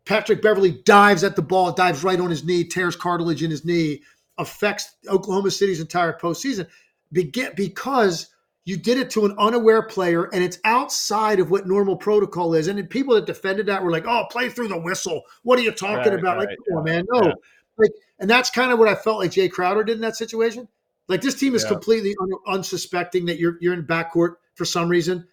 [0.05, 3.65] Patrick Beverley dives at the ball, dives right on his knee, tears cartilage in his
[3.65, 4.03] knee,
[4.39, 6.67] affects Oklahoma City's entire postseason
[7.13, 8.29] because
[8.65, 12.69] you did it to an unaware player and it's outside of what normal protocol is.
[12.69, 15.23] And then people that defended that were like, oh, play through the whistle.
[15.43, 16.37] What are you talking right, about?
[16.37, 17.05] Right, like, come on, man.
[17.11, 17.23] No.
[17.23, 17.33] Yeah.
[17.77, 20.69] Like, and that's kind of what I felt like Jae Crowder did in that situation.
[21.11, 21.71] Like this team is yeah.
[21.71, 25.27] completely un- unsuspecting that you're you're in backcourt for some reason.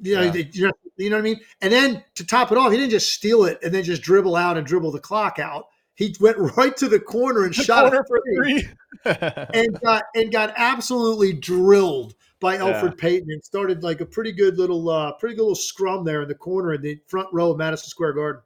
[0.00, 0.30] You know, yeah.
[0.30, 1.40] they, you know, you know what I mean.
[1.60, 4.36] And then to top it off, he didn't just steal it and then just dribble
[4.36, 5.66] out and dribble the clock out.
[5.96, 8.68] He went right to the corner and the shot corner for three,
[9.04, 12.96] and got and got absolutely drilled by Elfrid yeah.
[12.98, 16.28] Payton and started like a pretty good little, uh, pretty good little scrum there in
[16.28, 18.42] the corner in the front row of Madison Square Garden.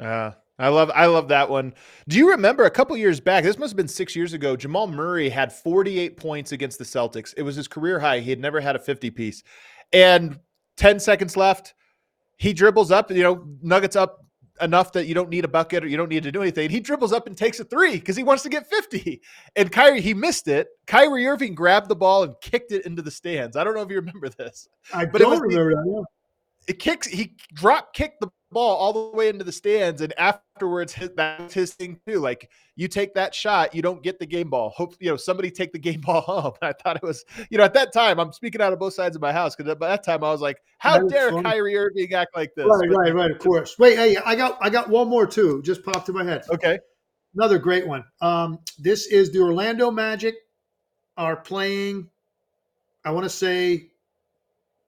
[0.00, 1.74] Uh, I love I love that one.
[2.08, 3.42] Do you remember a couple years back?
[3.42, 4.56] This must have been six years ago.
[4.56, 7.34] Jamal Murray had 48 points against the Celtics.
[7.36, 8.20] It was his career high.
[8.20, 9.42] He had never had a 50 piece.
[9.92, 10.38] And
[10.76, 11.74] 10 seconds left,
[12.36, 14.24] he dribbles up, you know, Nuggets up
[14.60, 16.70] enough that you don't need a bucket or you don't need to do anything.
[16.70, 19.20] He dribbles up and takes a three because he wants to get 50.
[19.56, 20.68] And Kyrie, he missed it.
[20.86, 23.56] Kyrie Irving grabbed the ball and kicked it into the stands.
[23.56, 24.68] I don't know if you remember this.
[24.92, 26.04] I but don't remember the, that.
[26.66, 30.94] It kicks, he drop kicked the ball all the way into the stands, and afterwards,
[30.94, 32.20] his, that's his thing too.
[32.20, 34.70] Like you take that shot, you don't get the game ball.
[34.70, 36.52] Hope you know somebody take the game ball home.
[36.62, 39.14] I thought it was, you know, at that time, I'm speaking out of both sides
[39.14, 41.42] of my house because by that time I was like, how dare funny.
[41.42, 42.64] Kyrie Irving act like this?
[42.66, 43.30] Right, but, right, right.
[43.30, 43.78] Of course.
[43.78, 45.60] Wait, hey, I got, I got one more too.
[45.62, 46.44] Just popped in my head.
[46.50, 46.78] Okay.
[47.34, 48.04] Another great one.
[48.20, 50.36] Um, this is the Orlando Magic
[51.16, 52.08] are playing.
[53.04, 53.90] I want to say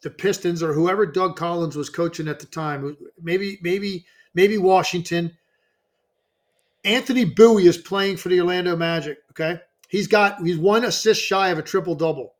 [0.07, 5.37] the Pistons or whoever Doug Collins was coaching at the time, maybe maybe maybe Washington.
[6.85, 9.19] Anthony Bowie is playing for the Orlando Magic.
[9.33, 12.35] Okay, he's got he's one assist shy of a triple double.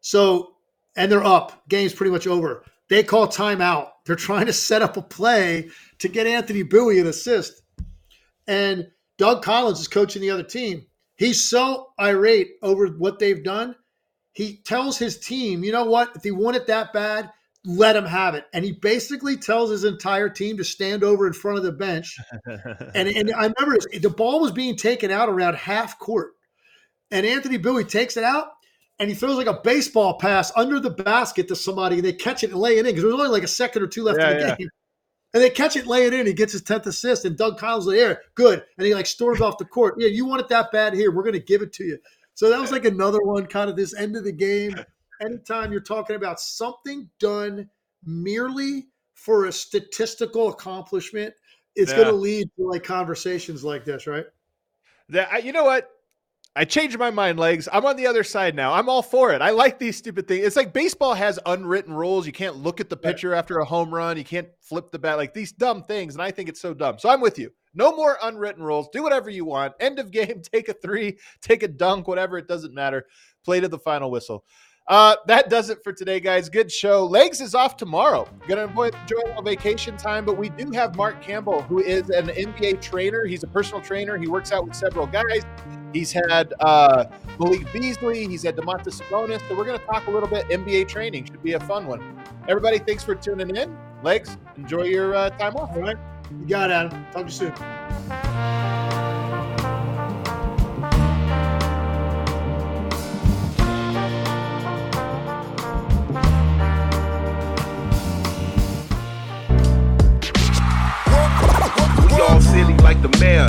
[0.00, 0.54] So
[0.96, 1.62] and they're up.
[1.68, 2.64] Game's pretty much over.
[2.88, 3.90] They call timeout.
[4.04, 5.70] They're trying to set up a play
[6.00, 7.62] to get Anthony Bowie an assist.
[8.48, 10.86] And Doug Collins is coaching the other team.
[11.14, 13.76] He's so irate over what they've done
[14.32, 16.10] he tells his team, you know what?
[16.16, 17.30] If he want it that bad,
[17.64, 18.46] let him have it.
[18.52, 22.18] And he basically tells his entire team to stand over in front of the bench.
[22.46, 26.32] and, and I remember the ball was being taken out around half court.
[27.10, 28.48] And Anthony Bowie takes it out
[28.98, 32.42] and he throws like a baseball pass under the basket to somebody and they catch
[32.42, 34.30] it and lay it in because there's only like a second or two left yeah,
[34.30, 34.56] in the yeah.
[34.56, 34.68] game.
[35.34, 36.26] And they catch it, lay it in.
[36.26, 37.24] He gets his 10th assist.
[37.24, 38.64] And Doug Collins like, here, good.
[38.76, 39.94] And he like storms off the court.
[39.98, 41.10] Yeah, you want it that bad here.
[41.10, 41.98] We're going to give it to you.
[42.34, 44.74] So that was like another one, kind of this end of the game.
[45.20, 47.68] Anytime you're talking about something done
[48.04, 51.32] merely for a statistical accomplishment,
[51.76, 51.98] it's yeah.
[51.98, 54.24] going to lead to like conversations like this, right?
[55.10, 55.88] That you know what?
[56.54, 57.66] I changed my mind, legs.
[57.72, 58.74] I'm on the other side now.
[58.74, 59.40] I'm all for it.
[59.40, 60.44] I like these stupid things.
[60.44, 62.26] It's like baseball has unwritten rules.
[62.26, 64.18] You can't look at the pitcher after a home run.
[64.18, 65.16] You can't flip the bat.
[65.16, 66.14] Like these dumb things.
[66.14, 66.98] And I think it's so dumb.
[66.98, 67.52] So I'm with you.
[67.74, 68.88] No more unwritten rules.
[68.92, 69.74] Do whatever you want.
[69.80, 70.42] End of game.
[70.42, 72.38] Take a three, take a dunk, whatever.
[72.38, 73.06] It doesn't matter.
[73.44, 74.44] Play to the final whistle.
[74.88, 76.48] Uh, that does it for today, guys.
[76.48, 77.06] Good show.
[77.06, 78.28] Legs is off tomorrow.
[78.48, 82.28] Gonna enjoy, enjoy a vacation time, but we do have Mark Campbell, who is an
[82.28, 83.24] NBA trainer.
[83.24, 84.18] He's a personal trainer.
[84.18, 85.44] He works out with several guys.
[85.92, 87.04] He's had uh,
[87.38, 88.26] Malik Beasley.
[88.26, 89.46] He's had Domantas Sabonis.
[89.48, 91.26] So we're gonna talk a little bit NBA training.
[91.26, 92.20] Should be a fun one.
[92.48, 93.76] Everybody, thanks for tuning in.
[94.02, 95.76] Legs, enjoy your uh, time off.
[96.40, 97.06] You got it, Adam.
[97.12, 97.52] Talk to you soon.
[112.08, 113.48] We all silly like the mayor.